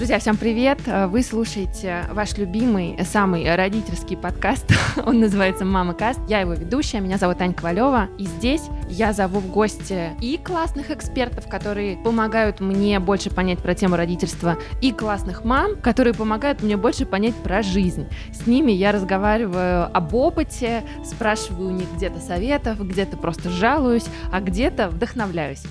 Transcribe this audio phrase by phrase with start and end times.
[0.00, 0.78] Друзья, всем привет!
[1.08, 4.64] Вы слушаете ваш любимый, самый родительский подкаст.
[5.04, 6.18] Он называется «Мама Каст».
[6.26, 8.08] Я его ведущая, меня зовут Аня Ковалева.
[8.16, 13.74] И здесь я зову в гости и классных экспертов, которые помогают мне больше понять про
[13.74, 18.06] тему родительства, и классных мам, которые помогают мне больше понять про жизнь.
[18.32, 24.40] С ними я разговариваю об опыте, спрашиваю у них где-то советов, где-то просто жалуюсь, а
[24.40, 25.64] где-то вдохновляюсь.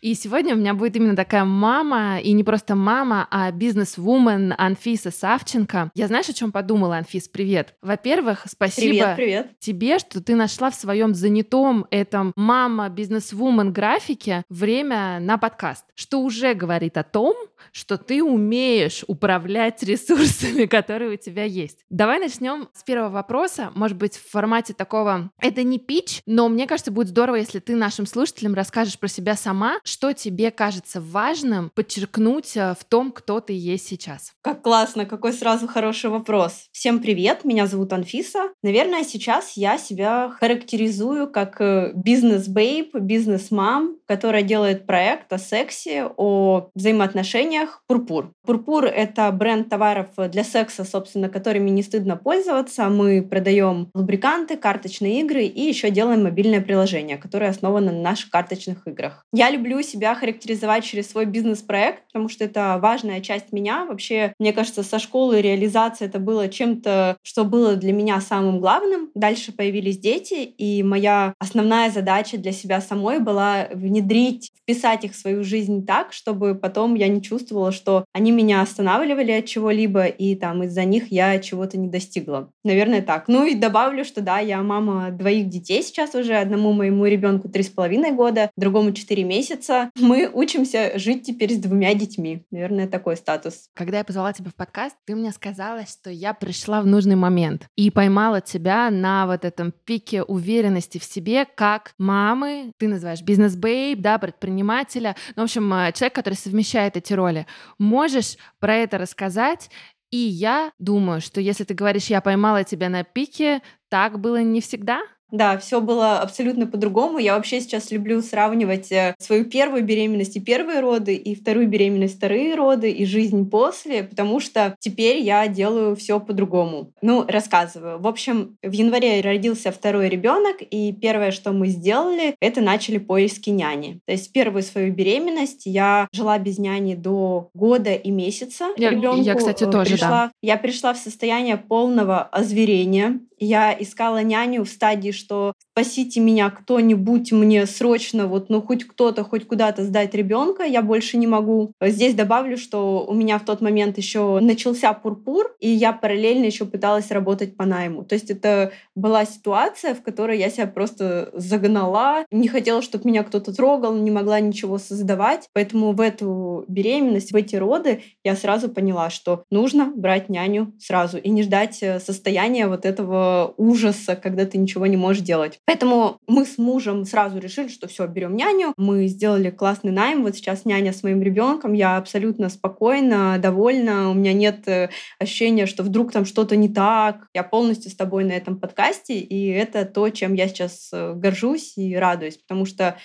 [0.00, 5.10] И сегодня у меня будет именно такая мама, и не просто мама, а бизнес-вумен Анфиса
[5.10, 5.90] Савченко.
[5.92, 7.26] Я знаешь, о чем подумала, Анфис?
[7.28, 7.74] Привет.
[7.82, 9.58] Во-первых, спасибо привет, привет.
[9.58, 16.20] тебе, что ты нашла в своем занятом этом мама бизнес-вумен графике время на подкаст, что
[16.20, 17.34] уже говорит о том,
[17.72, 21.78] что ты умеешь управлять ресурсами, которые у тебя есть.
[21.90, 26.68] Давай начнем с первого вопроса, может быть, в формате такого, это не пич, но мне
[26.68, 31.70] кажется, будет здорово, если ты нашим слушателям расскажешь про себя сама, что тебе кажется важным
[31.74, 34.32] подчеркнуть э, в том, кто ты есть сейчас.
[34.42, 36.66] Как классно, какой сразу хороший вопрос.
[36.72, 38.50] Всем привет, меня зовут Анфиса.
[38.62, 46.68] Наверное, сейчас я себя характеризую как э, бизнес-бейб, бизнес-мам, которая делает проект о сексе, о
[46.74, 48.32] взаимоотношениях «Пурпур».
[48.44, 52.88] «Пурпур»— это бренд товаров для секса, собственно, которыми не стыдно пользоваться.
[52.88, 58.86] Мы продаем лубриканты, карточные игры и еще делаем мобильное приложение, которое основано на наших карточных
[58.86, 59.24] играх.
[59.32, 63.84] Я люблю себя характеризовать через свой бизнес-проект, потому что это важная часть меня.
[63.84, 69.10] Вообще, мне кажется, со школы реализация это было чем-то, что было для меня самым главным.
[69.14, 75.16] Дальше появились дети, и моя основная задача для себя самой была внедрить, вписать их в
[75.16, 80.34] свою жизнь так, чтобы потом я не чувствовала, что они меня останавливали от чего-либо, и
[80.34, 82.50] там из-за них я чего-то не достигла.
[82.68, 83.28] Наверное, так.
[83.28, 86.34] Ну и добавлю, что да, я мама двоих детей сейчас уже.
[86.36, 89.90] Одному моему ребенку три с половиной года, другому четыре месяца.
[89.98, 92.44] Мы учимся жить теперь с двумя детьми.
[92.50, 93.70] Наверное, такой статус.
[93.74, 97.66] Когда я позвала тебя в подкаст, ты мне сказала, что я пришла в нужный момент
[97.74, 103.78] и поймала тебя на вот этом пике уверенности в себе, как мамы, ты называешь бизнес-бей,
[103.94, 107.46] бейб, да, предпринимателя, ну, в общем, э, человек, который совмещает эти роли.
[107.78, 109.70] Можешь про это рассказать?
[110.10, 114.60] И я думаю, что если ты говоришь, я поймала тебя на пике, так было не
[114.60, 115.02] всегда?
[115.30, 117.18] Да, все было абсолютно по-другому.
[117.18, 122.16] Я вообще сейчас люблю сравнивать э, свою первую беременность и первые роды, и вторую беременность,
[122.16, 126.92] вторые роды, и жизнь после, потому что теперь я делаю все по-другому.
[127.02, 127.98] Ну, рассказываю.
[127.98, 133.50] В общем, в январе родился второй ребенок, и первое, что мы сделали, это начали поиски
[133.50, 134.00] няни.
[134.06, 138.68] То есть первую свою беременность я жила без няни до года и месяца.
[138.76, 140.30] Я, Ребенку я кстати, э, тоже, пришла, да.
[140.42, 143.20] Я пришла в состояние полного озверения.
[143.40, 149.24] Я искала няню в стадии, что спасите меня кто-нибудь, мне срочно, вот, ну, хоть кто-то,
[149.24, 151.72] хоть куда-то сдать ребенка, я больше не могу.
[151.80, 156.64] Здесь добавлю, что у меня в тот момент еще начался пурпур, и я параллельно еще
[156.64, 158.04] пыталась работать по найму.
[158.04, 163.24] То есть это была ситуация, в которой я себя просто загнала, не хотела, чтобы меня
[163.24, 165.48] кто-то трогал, не могла ничего создавать.
[165.52, 171.18] Поэтому в эту беременность, в эти роды я сразу поняла, что нужно брать няню сразу
[171.18, 175.60] и не ждать э, состояния вот этого ужаса, когда ты ничего не можешь делать.
[175.64, 178.74] Поэтому мы с мужем сразу решили, что все, берем няню.
[178.76, 180.22] Мы сделали классный найм.
[180.22, 181.72] Вот сейчас няня с моим ребенком.
[181.72, 184.10] Я абсолютно спокойна, довольна.
[184.10, 187.26] У меня нет э, ощущения, что вдруг там что-то не так.
[187.34, 191.76] Я полностью с тобой на этом подкасте, и это то, чем я сейчас э, горжусь
[191.76, 192.96] и радуюсь, потому что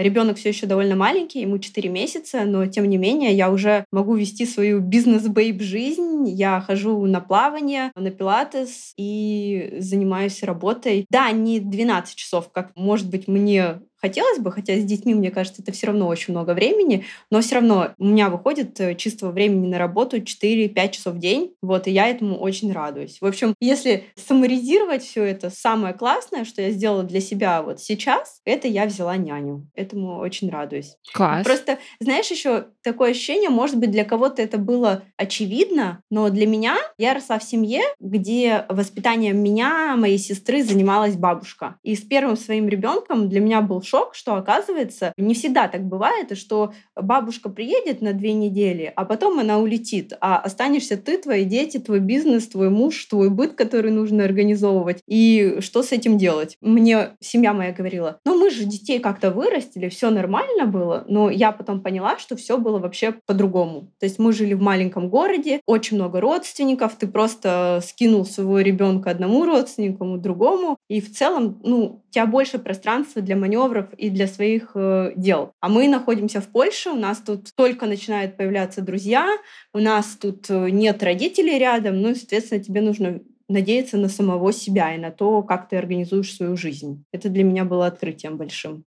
[0.00, 4.14] Ребенок все еще довольно маленький, ему 4 месяца, но тем не менее я уже могу
[4.14, 6.28] вести свою бизнес-бейб жизнь.
[6.28, 11.06] Я хожу на плавание, на пилатес и занимаюсь работой.
[11.10, 15.62] Да, не 12 часов, как, может быть, мне хотелось бы, хотя с детьми, мне кажется,
[15.62, 19.68] это все равно очень много времени, но все равно у меня выходит э, чистого времени
[19.68, 23.18] на работу 4-5 часов в день, вот, и я этому очень радуюсь.
[23.20, 28.40] В общем, если саморизировать все это, самое классное, что я сделала для себя вот сейчас,
[28.44, 29.68] это я взяла няню.
[29.74, 30.96] Этому очень радуюсь.
[31.12, 31.44] Класс.
[31.44, 36.76] Просто, знаешь, еще такое ощущение, может быть, для кого-то это было очевидно, но для меня
[36.98, 41.76] я росла в семье, где воспитанием меня, моей сестры занималась бабушка.
[41.82, 46.32] И с первым своим ребенком для меня был шок, что оказывается не всегда так бывает,
[46.32, 51.44] и что бабушка приедет на две недели, а потом она улетит, а останешься ты, твои
[51.44, 55.02] дети, твой бизнес, твой муж, твой быт, который нужно организовывать.
[55.06, 56.56] И что с этим делать?
[56.62, 61.52] Мне семья моя говорила, ну мы же детей как-то вырастили, все нормально было, но я
[61.52, 63.92] потом поняла, что все было вообще по-другому.
[64.00, 69.10] То есть мы жили в маленьком городе, очень много родственников, ты просто скинул своего ребенка
[69.10, 74.26] одному родственнику, другому, и в целом, ну, у тебя больше пространства для маневров и для
[74.26, 75.54] своих э, дел.
[75.60, 79.26] А мы находимся в Польше, у нас тут только начинают появляться друзья,
[79.72, 84.52] у нас тут э, нет родителей рядом, ну и, соответственно, тебе нужно надеяться на самого
[84.52, 87.02] себя и на то, как ты организуешь свою жизнь.
[87.12, 88.84] Это для меня было открытием большим.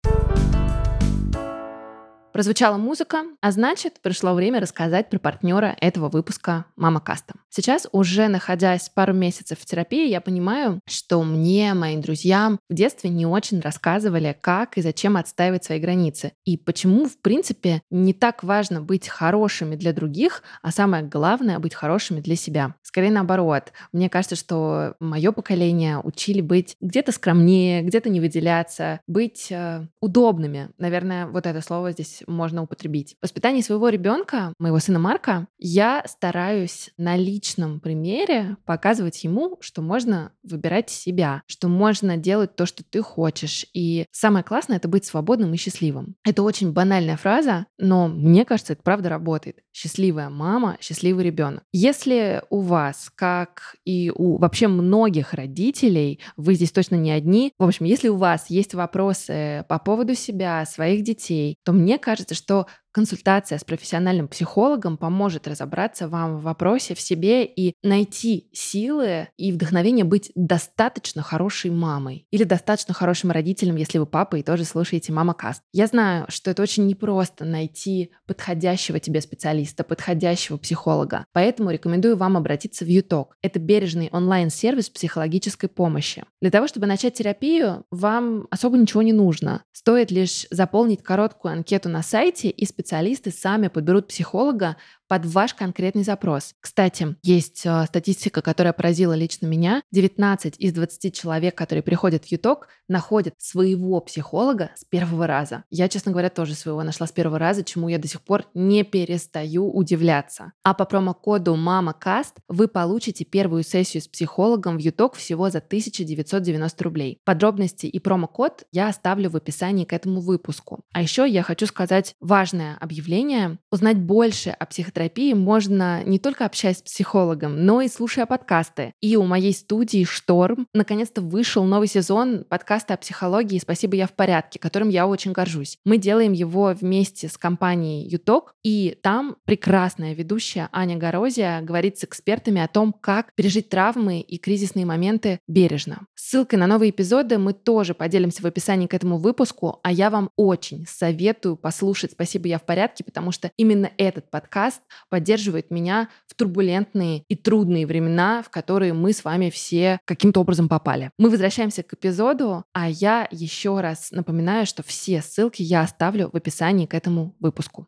[2.34, 7.36] Прозвучала музыка, а значит, пришло время рассказать про партнера этого выпуска «Мама Каста».
[7.50, 13.12] Сейчас, уже находясь пару месяцев в терапии, я понимаю, что мне, моим друзьям в детстве
[13.12, 16.32] не очень рассказывали, как и зачем отстаивать свои границы.
[16.44, 21.76] И почему, в принципе, не так важно быть хорошими для других, а самое главное— быть
[21.76, 22.74] хорошими для себя.
[22.82, 23.74] Скорее наоборот.
[23.92, 30.70] Мне кажется, что мое поколение учили быть где-то скромнее, где-то не выделяться, быть э, удобными.
[30.80, 33.16] Наверное, вот это слово здесь можно употребить.
[33.20, 39.82] В воспитании своего ребенка, моего сына Марка, я стараюсь на личном примере показывать ему, что
[39.82, 43.66] можно выбирать себя, что можно делать то, что ты хочешь.
[43.74, 46.16] И самое классное— это быть свободным и счастливым.
[46.26, 49.58] Это очень банальная фраза, но мне кажется, это правда работает.
[49.72, 51.64] Счастливая мама, счастливый ребенок.
[51.72, 57.64] Если у вас, как и у вообще многих родителей, вы здесь точно не одни, в
[57.64, 62.36] общем, если у вас есть вопросы по поводу себя, своих детей, то мне кажется, кажется,
[62.36, 69.30] что Консультация с профессиональным психологом поможет разобраться вам в вопросе в себе и найти силы
[69.36, 74.64] и вдохновение быть достаточно хорошей мамой или достаточно хорошим родителем, если вы папа и тоже
[74.64, 75.64] слушаете Мама Каст.
[75.72, 82.38] Я знаю, что это очень непросто найти подходящего тебе специалиста, подходящего психолога, поэтому рекомендую вам
[82.38, 83.38] обратиться в ЮТОК.
[83.42, 86.26] Это бережный онлайн-сервис психологической помощи.
[86.42, 89.64] Для того, чтобы начать терапию, вам особо ничего не нужно.
[89.72, 94.76] Стоит лишь заполнить короткую анкету на сайте и специализироваться специалисты сами подберут психолога
[95.08, 96.54] под ваш конкретный запрос.
[96.60, 99.82] Кстати, есть э, статистика, которая поразила лично меня.
[99.92, 105.64] 19 из 20 человек, которые приходят в ЮТОК, находят своего психолога с первого раза.
[105.70, 108.84] Я, честно говоря, тоже своего нашла с первого раза, чему я до сих пор не
[108.84, 110.54] перестаю удивляться.
[110.64, 116.84] А по промокоду MAMACAST вы получите первую сессию с психологом в ЮТОК всего за 1990
[116.84, 117.20] рублей.
[117.24, 120.82] Подробности и промокод я оставлю в описании к этому выпуску.
[120.92, 123.60] А еще я хочу сказать важное объявление.
[123.72, 128.94] Узнать больше о психотерапии психотерапии можно не только общаясь с психологом, но и слушая подкасты.
[129.02, 134.14] И у моей студии «Шторм» наконец-то вышел новый сезон подкаста о психологии «Спасибо, я в
[134.14, 135.78] порядке», которым я очень горжусь.
[135.84, 142.04] Мы делаем его вместе с компанией «Юток», и там прекрасная ведущая Аня Горозия говорит с
[142.04, 146.06] экспертами о том, как пережить травмы и кризисные моменты бережно.
[146.16, 150.30] Ссылкой на новые эпизоды мы тоже поделимся в описании к этому выпуску, а я вам
[150.36, 156.36] очень советую послушать «Спасибо, я в порядке», потому что именно этот подкаст поддерживает меня в
[156.36, 161.12] турбулентные и трудные времена, в которые мы с вами все каким-то образом попали.
[161.18, 166.36] Мы возвращаемся к эпизоду, а я еще раз напоминаю, что все ссылки я оставлю в
[166.36, 167.88] описании к этому выпуску.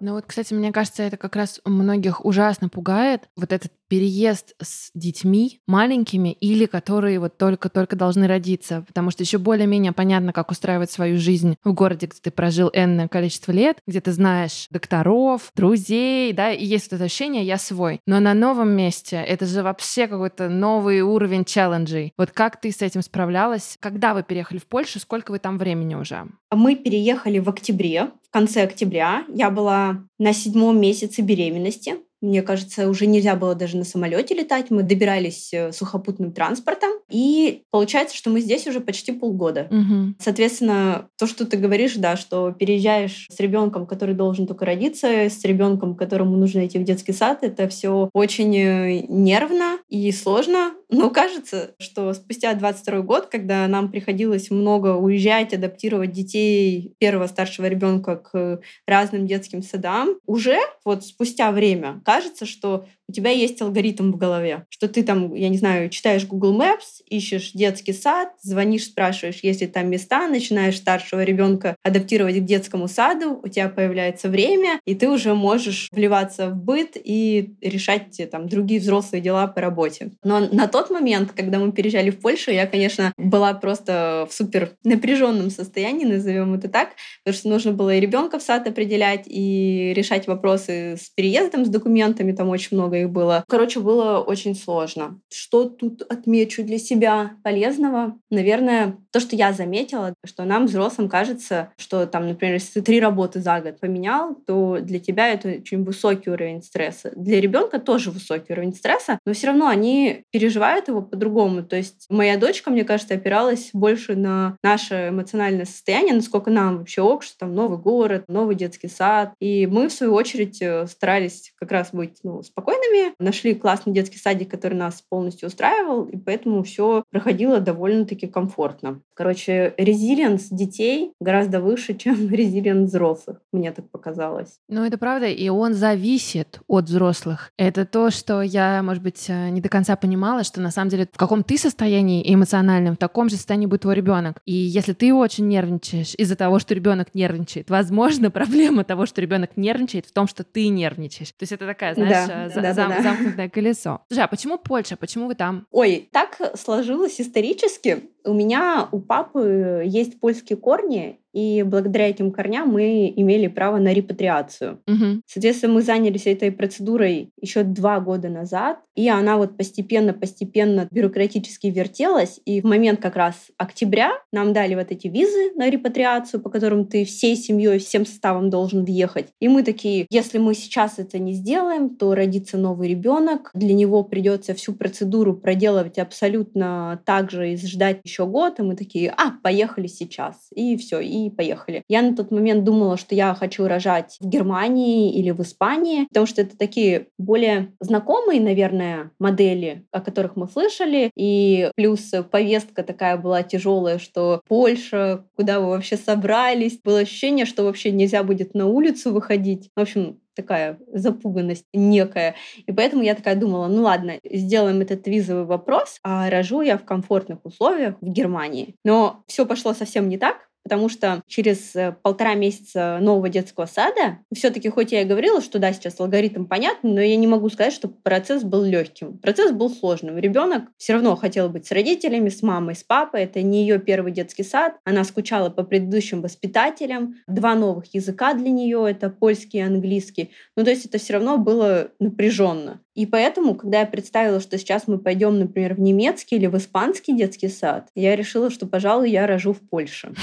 [0.00, 3.28] Ну вот, кстати, мне кажется, это как раз многих ужасно пугает.
[3.36, 9.38] Вот этот переезд с детьми маленькими или которые вот только-только должны родиться, потому что еще
[9.38, 14.00] более-менее понятно, как устраивать свою жизнь в городе, где ты прожил энное количество лет, где
[14.00, 18.00] ты знаешь докторов, друзей, да, и есть это ощущение «я свой».
[18.06, 22.12] Но на новом месте это же вообще какой-то новый уровень челленджей.
[22.16, 23.76] Вот как ты с этим справлялась?
[23.80, 24.98] Когда вы переехали в Польшу?
[24.98, 26.26] Сколько вы там времени уже?
[26.52, 29.24] Мы переехали в октябре, в конце октября.
[29.28, 29.85] Я была
[30.18, 31.96] на седьмом месяце беременности.
[32.20, 34.70] Мне кажется, уже нельзя было даже на самолете летать.
[34.70, 36.90] Мы добирались э, сухопутным транспортом.
[37.10, 39.68] И получается, что мы здесь уже почти полгода.
[39.70, 40.14] Угу.
[40.18, 45.44] Соответственно, то, что ты говоришь, да, что переезжаешь с ребенком, который должен только родиться, с
[45.44, 50.72] ребенком, которому нужно идти в детский сад, это все очень э, нервно и сложно.
[50.88, 57.66] Но кажется, что спустя 22 год, когда нам приходилось много уезжать, адаптировать детей первого старшего
[57.66, 64.12] ребенка к разным детским садам, уже вот спустя время кажется, что у тебя есть алгоритм
[64.12, 68.84] в голове, что ты там, я не знаю, читаешь Google Maps, ищешь детский сад, звонишь,
[68.84, 74.28] спрашиваешь, есть ли там места, начинаешь старшего ребенка адаптировать к детскому саду, у тебя появляется
[74.28, 79.60] время, и ты уже можешь вливаться в быт и решать там другие взрослые дела по
[79.60, 80.12] работе.
[80.24, 84.72] Но на тот момент, когда мы переезжали в Польшу, я, конечно, была просто в супер
[84.84, 86.90] напряженном состоянии, назовем это так,
[87.24, 91.68] потому что нужно было и ребенка в сад определять, и решать вопросы с переездом, с
[91.68, 93.44] документами, там очень много много их было.
[93.48, 95.20] Короче, было очень сложно.
[95.32, 98.18] Что тут отмечу для себя полезного?
[98.30, 103.00] Наверное, то, что я заметила, что нам, взрослым, кажется, что там, например, если ты три
[103.00, 107.12] работы за год поменял, то для тебя это очень высокий уровень стресса.
[107.16, 111.62] Для ребенка тоже высокий уровень стресса, но все равно они переживают его по-другому.
[111.62, 117.02] То есть моя дочка, мне кажется, опиралась больше на наше эмоциональное состояние, насколько нам вообще
[117.02, 119.32] ок, что там новый город, новый детский сад.
[119.40, 122.85] И мы, в свою очередь, э, старались как раз быть ну, спокойными,
[123.18, 129.00] нашли классный детский садик, который нас полностью устраивал, и поэтому все проходило довольно-таки комфортно.
[129.14, 134.58] Короче, резилиенс детей гораздо выше, чем резилиенс взрослых, мне так показалось.
[134.68, 137.50] Ну, это правда, и он зависит от взрослых.
[137.56, 141.08] Это то, что я, может быть, э, не до конца понимала, что на самом деле
[141.10, 144.40] в каком ты состоянии эмоциональном, в таком же состоянии будет твой ребенок.
[144.44, 149.56] И если ты очень нервничаешь из-за того, что ребенок нервничает, возможно, проблема того, что ребенок
[149.56, 151.30] нервничает, в том, что ты нервничаешь.
[151.30, 154.00] То есть это такая, знаешь, да, э, за- да, зам- да, замкнутое колесо.
[154.08, 154.96] Слушай, а почему Польша?
[154.96, 155.66] Почему вы там?
[155.70, 158.10] Ой, так сложилось исторически.
[158.26, 163.92] У меня у папы есть польские корни, и благодаря этим корням мы имели право на
[163.92, 164.80] репатриацию.
[164.86, 165.20] Угу.
[165.26, 172.40] Соответственно, мы занялись этой процедурой еще два года назад, и она вот постепенно-постепенно бюрократически вертелась,
[172.46, 176.86] и в момент как раз октября нам дали вот эти визы на репатриацию, по которым
[176.86, 179.26] ты всей семьей, всем составом должен въехать.
[179.38, 184.02] И мы такие, если мы сейчас это не сделаем, то родится новый ребенок, для него
[184.04, 189.32] придется всю процедуру проделывать абсолютно так же и ждать еще год, и мы такие, а,
[189.42, 191.82] поехали сейчас, и все, и поехали.
[191.88, 196.26] Я на тот момент думала, что я хочу рожать в Германии или в Испании, потому
[196.26, 203.16] что это такие более знакомые, наверное, модели, о которых мы слышали, и плюс повестка такая
[203.16, 208.66] была тяжелая, что Польша, куда вы вообще собрались, было ощущение, что вообще нельзя будет на
[208.66, 209.70] улицу выходить.
[209.74, 212.36] В общем, такая запуганность некая.
[212.66, 216.84] И поэтому я такая думала, ну ладно, сделаем этот визовый вопрос, а рожу я в
[216.84, 218.76] комфортных условиях в Германии.
[218.84, 224.18] Но все пошло совсем не так потому что через э, полтора месяца нового детского сада,
[224.34, 227.72] все-таки хоть я и говорила, что да, сейчас алгоритм понятный, но я не могу сказать,
[227.72, 229.16] что процесс был легким.
[229.18, 230.18] Процесс был сложным.
[230.18, 233.22] Ребенок все равно хотел быть с родителями, с мамой, с папой.
[233.22, 234.74] Это не ее первый детский сад.
[234.82, 237.14] Она скучала по предыдущим воспитателям.
[237.28, 240.32] Два новых языка для нее это польский и английский.
[240.56, 242.80] Ну, то есть это все равно было напряженно.
[242.96, 247.14] И поэтому, когда я представила, что сейчас мы пойдем, например, в немецкий или в испанский
[247.14, 250.14] детский сад, я решила, что, пожалуй, я рожу в Польше.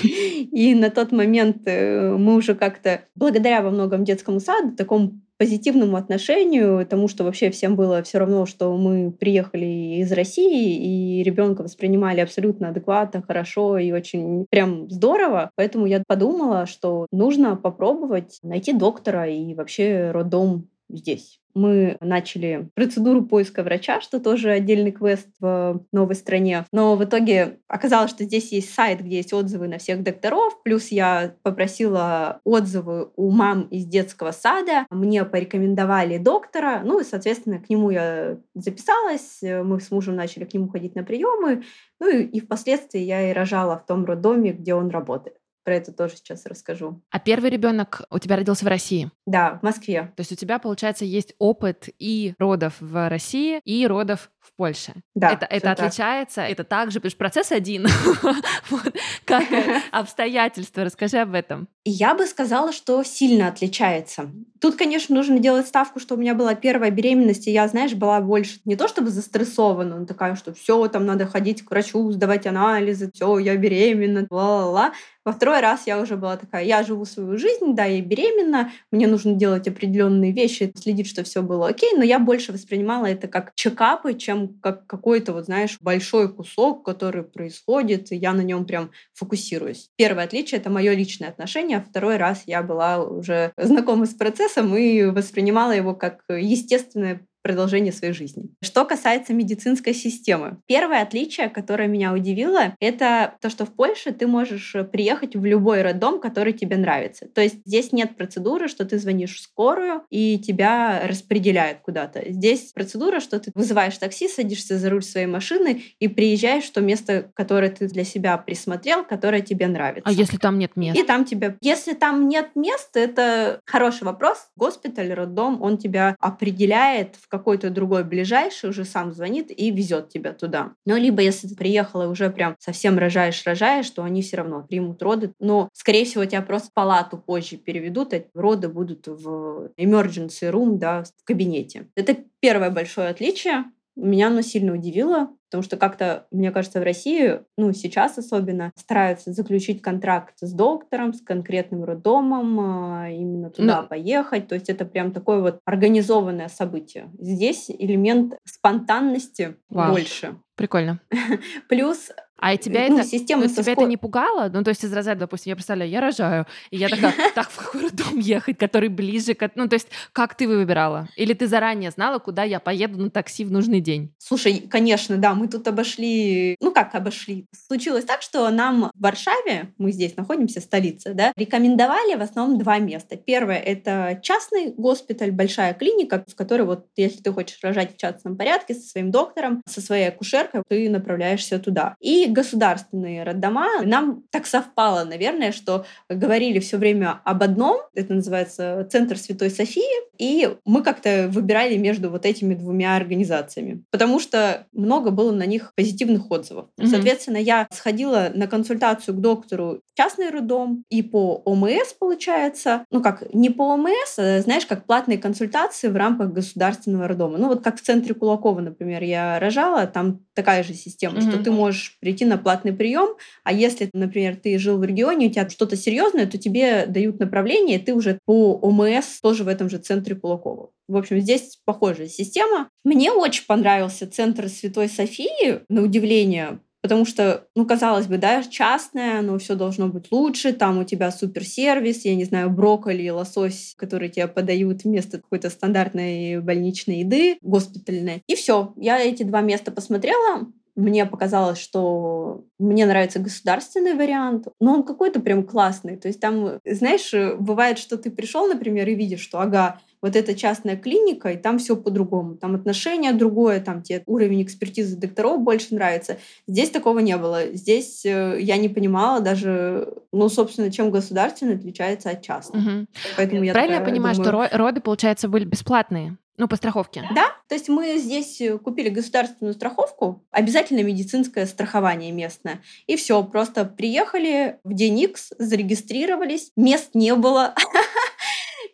[0.04, 5.96] И на тот момент э, мы уже как-то, благодаря во многом детскому саду, такому позитивному
[5.96, 11.62] отношению, тому, что вообще всем было все равно, что мы приехали из России, и ребенка
[11.62, 15.50] воспринимали абсолютно адекватно, хорошо и очень прям здорово.
[15.56, 23.22] Поэтому я подумала, что нужно попробовать найти доктора и вообще роддом здесь мы начали процедуру
[23.22, 26.64] поиска врача, что тоже отдельный квест в новой стране.
[26.72, 30.62] Но в итоге оказалось, что здесь есть сайт, где есть отзывы на всех докторов.
[30.62, 34.86] Плюс я попросила отзывы у мам из детского сада.
[34.90, 36.82] Мне порекомендовали доктора.
[36.84, 39.40] Ну и, соответственно, к нему я записалась.
[39.42, 41.62] Мы с мужем начали к нему ходить на приемы.
[42.00, 45.39] Ну и, и впоследствии я и рожала в том роддоме, где он работает.
[45.64, 47.02] Про это тоже сейчас расскажу.
[47.10, 49.10] А первый ребенок у тебя родился в России?
[49.26, 50.12] Да, в Москве.
[50.16, 54.94] То есть у тебя, получается, есть опыт и родов в России, и родов в Польше.
[55.14, 56.50] Да, это, это отличается, так.
[56.50, 57.86] это также, потому что процесс один.
[58.70, 58.94] вот.
[59.24, 59.44] Как
[59.92, 60.84] обстоятельства?
[60.84, 61.68] Расскажи об этом.
[61.84, 64.30] Я бы сказала, что сильно отличается.
[64.60, 68.20] Тут, конечно, нужно делать ставку, что у меня была первая беременность, и я, знаешь, была
[68.20, 72.46] больше не то чтобы застрессована, но такая, что все, там надо ходить к врачу, сдавать
[72.46, 74.92] анализы, все, я беременна, ла-ла-ла.
[75.24, 79.06] Во второй раз я уже была такая, я живу свою жизнь, да, я беременна, мне
[79.06, 83.52] нужно делать определенные вещи, следить, что все было окей, но я больше воспринимала это как
[83.54, 88.92] чекапы, чем как какой-то, вот знаешь, большой кусок, который происходит, и я на нем прям
[89.12, 89.90] фокусируюсь.
[89.96, 94.76] Первое отличие— это мое личное отношение, а второй раз я была уже знакома с процессом
[94.76, 98.50] и воспринимала его как естественное продолжение своей жизни.
[98.62, 100.58] Что касается медицинской системы.
[100.66, 105.82] Первое отличие, которое меня удивило, это то, что в Польше ты можешь приехать в любой
[105.82, 107.26] роддом, который тебе нравится.
[107.26, 112.22] То есть здесь нет процедуры, что ты звонишь в скорую и тебя распределяют куда-то.
[112.30, 116.80] Здесь процедура, что ты вызываешь такси, садишься за руль своей машины и приезжаешь в то
[116.80, 120.08] место, которое ты для себя присмотрел, которое тебе нравится.
[120.08, 121.00] А если там нет места?
[121.00, 121.56] И там тебя...
[121.60, 124.48] Если там нет места, это хороший вопрос.
[124.56, 130.32] Госпиталь, роддом, он тебя определяет в какой-то другой ближайший уже сам звонит и везет тебя
[130.32, 130.72] туда.
[130.84, 135.02] Ну, либо если ты приехала и уже прям совсем рожаешь-рожаешь, то они все равно примут
[135.02, 135.32] роды.
[135.38, 140.76] Но, скорее всего, тебя просто в палату позже переведут, а роды будут в emergency room,
[140.78, 141.88] да, в кабинете.
[141.94, 143.64] Это первое большое отличие.
[143.96, 149.32] Меня оно сильно удивило, потому что как-то, мне кажется, в России, ну, сейчас особенно, стараются
[149.32, 153.88] заключить контракт с доктором, с конкретным роддомом, а, именно туда Но...
[153.88, 154.48] поехать.
[154.48, 157.10] То есть это прям такое вот организованное событие.
[157.18, 159.92] Здесь элемент спонтанности Вау.
[159.92, 160.36] больше.
[160.54, 161.00] Прикольно.
[161.68, 164.50] Плюс а тебя, ну, это, система ну, тебя это не пугало?
[164.52, 167.56] Ну, то есть из разряда, допустим, я представляю, я рожаю, и я такая, так, в
[167.56, 169.50] какой дом ехать, который ближе к...
[169.54, 171.08] Ну, то есть как ты выбирала?
[171.16, 174.14] Или ты заранее знала, куда я поеду на такси в нужный день?
[174.18, 176.56] Слушай, конечно, да, мы тут обошли...
[176.60, 177.46] Ну, как обошли?
[177.66, 182.78] Случилось так, что нам в Варшаве, мы здесь находимся, столица, да, рекомендовали в основном два
[182.78, 183.16] места.
[183.16, 188.36] Первое— это частный госпиталь, большая клиника, в которой вот, если ты хочешь рожать в частном
[188.36, 191.94] порядке со своим доктором, со своей акушеркой, ты направляешься туда.
[192.00, 193.66] И государственные роддома.
[193.84, 200.10] Нам так совпало, наверное, что говорили все время об одном, это называется Центр Святой Софии,
[200.18, 205.72] и мы как-то выбирали между вот этими двумя организациями, потому что много было на них
[205.74, 206.66] позитивных отзывов.
[206.78, 206.86] Mm-hmm.
[206.86, 213.02] Соответственно, я сходила на консультацию к доктору в частный роддом и по ОМС, получается, ну
[213.02, 217.38] как, не по ОМС, а, знаешь, как платные консультации в рамках государственного роддома.
[217.38, 221.30] Ну вот как в центре Кулакова, например, я рожала, там такая же система, mm-hmm.
[221.30, 225.30] что ты можешь прийти на платный прием, а если, например, ты жил в регионе, у
[225.30, 229.70] тебя что-то серьезное, то тебе дают направление, и ты уже по ОМС тоже в этом
[229.70, 230.70] же центре центре Кулакова.
[230.88, 232.68] В общем, здесь похожая система.
[232.84, 239.20] Мне очень понравился центр Святой Софии, на удивление, Потому что, ну, казалось бы, да, частное,
[239.20, 244.10] но все должно быть лучше, там у тебя суперсервис, я не знаю, брокколи лосось, которые
[244.10, 248.22] тебе подают вместо какой-то стандартной больничной еды, госпитальной.
[248.26, 248.72] И все.
[248.76, 250.46] Я эти два места посмотрела,
[250.76, 255.96] мне показалось, что мне нравится государственный вариант, но он какой-то прям классный.
[255.96, 260.34] То есть там, знаешь, бывает, что ты пришел, например, и видишь, что, ага, вот эта
[260.34, 262.36] частная клиника, и там все по-другому.
[262.36, 266.18] Там отношение другое, там тебе уровень экспертизы докторов больше нравится.
[266.46, 267.52] Здесь такого не было.
[267.52, 272.62] Здесь э, я не понимала даже, ну, собственно, чем государственный отличается от частного.
[272.62, 272.86] Угу.
[273.16, 274.48] Поэтому я Правильно я понимаю, думаю...
[274.48, 276.16] что роды, получается, были бесплатные?
[276.40, 277.06] Ну, по страховке.
[277.14, 282.62] Да, то есть мы здесь э, купили государственную страховку, обязательно медицинское страхование местное.
[282.86, 287.54] И все, просто приехали в день X, зарегистрировались, мест не было.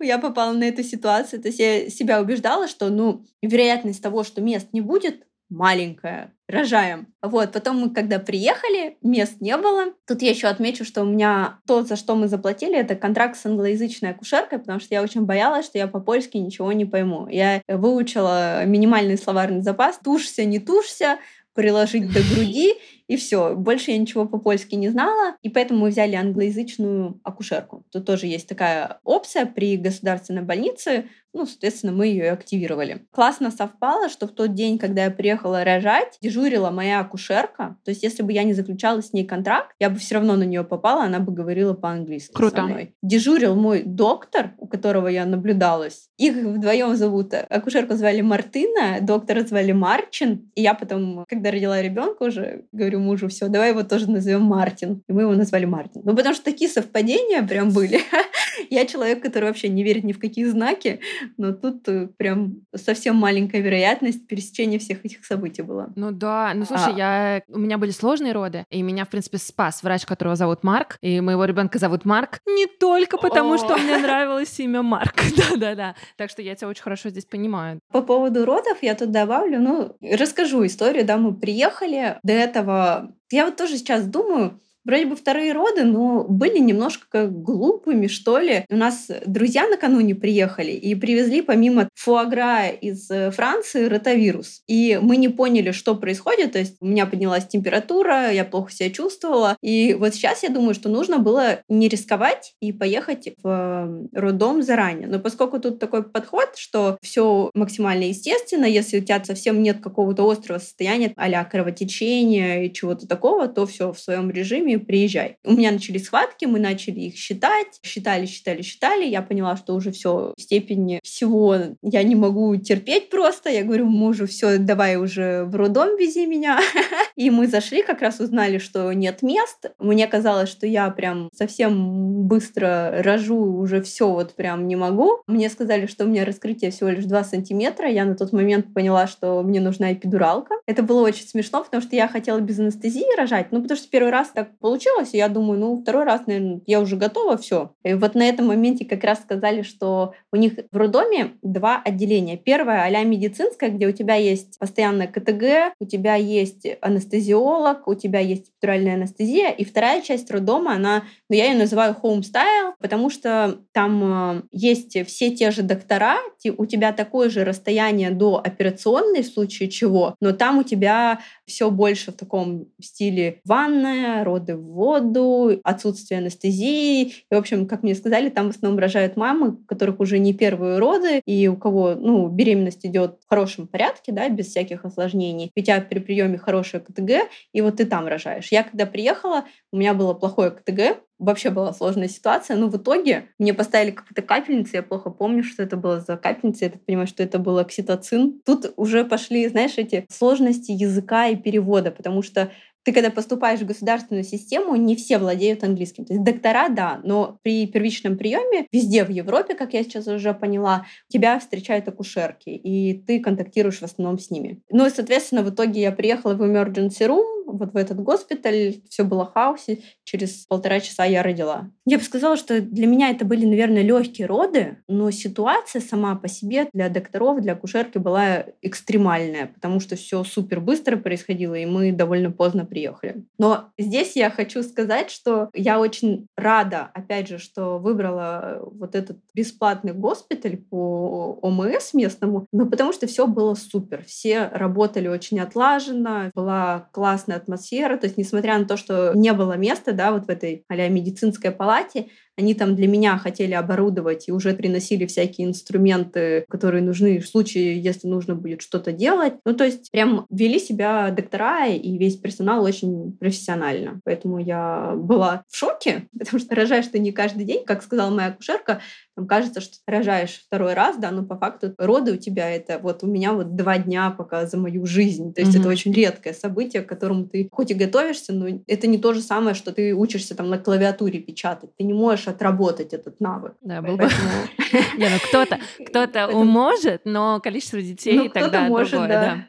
[0.01, 1.41] я попала на эту ситуацию.
[1.43, 6.33] То есть я себя убеждала, что, ну, вероятность того, что мест не будет, маленькая.
[6.49, 7.09] Рожаем.
[7.23, 9.95] Вот, потом мы, когда приехали, мест не было.
[10.07, 13.47] Тут я еще отмечу, что у меня то, за что мы заплатили, это контракт с
[13.47, 17.29] англоязычной акушеркой, потому что я очень боялась, что я по-польски ничего не пойму.
[17.29, 19.99] Я выучила минимальный словарный запас.
[20.03, 21.19] Тушься, не тушься,
[21.55, 22.75] приложить до груди,
[23.09, 23.55] и все.
[23.55, 27.85] Больше я ничего по-польски не знала, и поэтому мы взяли англоязычную акушерку.
[27.91, 33.07] Тут тоже есть такая опция при государственной больнице, ну, соответственно, мы ее активировали.
[33.11, 37.77] Классно совпало, что в тот день, когда я приехала рожать, дежурила моя акушерка.
[37.85, 40.45] То есть, если бы я не заключала с ней контракт, я бы все равно на
[40.45, 42.33] нее попала, она бы говорила по-английски.
[42.33, 42.57] Круто.
[42.57, 42.95] Со мной.
[43.03, 46.09] Дежурил мой доктор, у которого я наблюдалась.
[46.17, 47.35] Их вдвоем зовут.
[47.35, 50.51] Акушерку звали Мартына, доктора звали Марчин.
[50.55, 55.03] И я потом, когда родила ребенка, уже говорю мужу, все, давай его тоже назовем Мартин.
[55.09, 56.03] И мы его назвали Мартин.
[56.05, 58.01] Ну, потому что такие совпадения прям были.
[58.71, 61.01] Я человек, который вообще не верит ни в какие знаки,
[61.37, 65.89] но тут э, прям совсем маленькая вероятность пересечения всех этих событий была.
[65.95, 66.97] Ну да, ну слушай, а...
[66.97, 67.43] я...
[67.49, 71.21] у меня были сложные роды, и меня, в принципе, спас врач, которого зовут Марк, и
[71.21, 75.15] моего ребенка зовут Марк не только потому, что мне нравилось имя Марк.
[75.37, 75.95] Да-да-да.
[76.17, 77.81] Так что я тебя очень хорошо здесь понимаю.
[77.93, 82.86] По поводу родов я тут добавлю, ну, расскажу историю, да, мы приехали, до этого
[83.31, 88.39] я вот тоже сейчас думаю, вроде бы вторые роды, но были немножко как глупыми, что
[88.39, 88.65] ли.
[88.71, 94.63] У нас друзья накануне приехали и привезли помимо фуагра из э, Франции ротавирус.
[94.69, 96.53] И мы не поняли, что происходит.
[96.53, 99.57] То есть у меня поднялась температура, я плохо себя чувствовала.
[99.61, 104.63] И вот сейчас я думаю, что нужно было не рисковать и поехать в эм, роддом
[104.63, 105.09] заранее.
[105.09, 110.31] Но поскольку тут такой подход, что все максимально естественно, если у тебя совсем нет какого-то
[110.31, 115.37] острого состояния, а кровотечения и чего-то такого, то все в своем режиме премию, приезжай.
[115.45, 119.05] У меня начались схватки, мы начали их считать, считали, считали, считали.
[119.05, 123.51] Я поняла, что уже все степени всего я не могу терпеть просто.
[123.51, 126.61] Я говорю мужу, все, давай уже в роддом вези меня.
[127.17, 129.73] И мы зашли, как раз узнали, что нет мест.
[129.79, 135.23] Мне казалось, что я прям совсем быстро рожу, уже все вот прям не могу.
[135.27, 137.89] Мне сказали, что у меня раскрытие всего лишь 2 сантиметра.
[137.89, 140.55] Я на тот момент поняла, что мне нужна эпидуралка.
[140.67, 143.49] Это было очень смешно, потому что я хотела без анестезии рожать.
[143.51, 146.81] Ну, потому что первый раз так получилось, и я думаю, ну, второй раз, наверное, я
[146.81, 147.71] уже готова, все.
[147.85, 152.37] И вот на этом моменте как раз сказали, что у них в роддоме два отделения.
[152.37, 158.19] Первое а медицинское, где у тебя есть постоянное КТГ, у тебя есть анестезиолог, у тебя
[158.19, 159.51] есть эпидуральная анестезия.
[159.51, 164.43] И вторая часть роддома, она, ну, я ее называю home style, потому что там э,
[164.51, 166.17] есть все те же доктора,
[166.59, 171.71] у тебя такое же расстояние до операционной в случае чего, но там у тебя все
[171.71, 177.07] больше в таком стиле ванная, роды в воду, отсутствие анестезии.
[177.07, 180.33] И, в общем, как мне сказали, там в основном рожают мамы, у которых уже не
[180.33, 185.51] первые роды, и у кого ну, беременность идет в хорошем порядке, да, без всяких осложнений.
[185.57, 188.49] У тебя при приеме хорошее КТГ, и вот ты там рожаешь.
[188.51, 193.29] Я когда приехала, у меня было плохое КТГ, вообще была сложная ситуация, но в итоге
[193.39, 197.07] мне поставили какую-то капельницу, я плохо помню, что это было за капельница, я так понимаю,
[197.07, 198.41] что это был окситоцин.
[198.45, 202.51] Тут уже пошли, знаешь, эти сложности языка и перевода, потому что
[202.87, 206.05] ты когда поступаешь в государственную систему, не все владеют английским.
[206.05, 210.33] То есть доктора, да, но при первичном приеме везде в Европе, как я сейчас уже
[210.33, 214.63] поняла, тебя встречают акушерки, и ты контактируешь в основном с ними.
[214.71, 219.05] Ну и, соответственно, в итоге я приехала в emergency room, вот в этот госпиталь, все
[219.05, 221.71] было в хаосе, через полтора часа я родила.
[221.85, 226.29] Я бы сказала, что для меня это были, наверное, легкие роды, но ситуация сама по
[226.29, 231.93] себе для докторов, для акушерки была экстремальная, потому что все супер быстро происходило, и мы
[231.93, 233.25] довольно поздно приехали.
[233.39, 239.17] Но здесь я хочу сказать, что я очень рада, опять же, что выбрала вот этот
[239.35, 244.05] бесплатный госпиталь по ОМС местному, но потому что все было супер.
[244.05, 249.55] Все работали очень отлаженно, была классная атмосфера, то есть несмотря на то, что не было
[249.57, 254.33] места, да, вот в этой а медицинской палате, они там для меня хотели оборудовать и
[254.33, 259.35] уже приносили всякие инструменты, которые нужны в случае, если нужно будет что-то делать.
[259.45, 264.01] Ну, то есть прям вели себя доктора и весь персонал очень профессионально.
[264.05, 267.65] Поэтому я была в шоке, потому что рожаешь ты не каждый день.
[267.65, 268.81] Как сказала моя акушерка,
[269.17, 272.79] там кажется, что ты рожаешь второй раз, да, но по факту роды у тебя это
[272.79, 275.33] вот у меня вот два дня пока за мою жизнь.
[275.33, 275.61] То есть mm-hmm.
[275.61, 279.23] это очень редкое событие, к которому ты хоть и готовишься, но это не то же
[279.23, 281.71] самое, что ты учишься там на клавиатуре печатать.
[281.79, 283.55] Ты не можешь отработать этот навык.
[283.63, 284.05] Да, был бы.
[284.97, 289.09] Не, ну кто-то, кто-то может, но количество детей ну, тогда другое.
[289.09, 289.47] Да.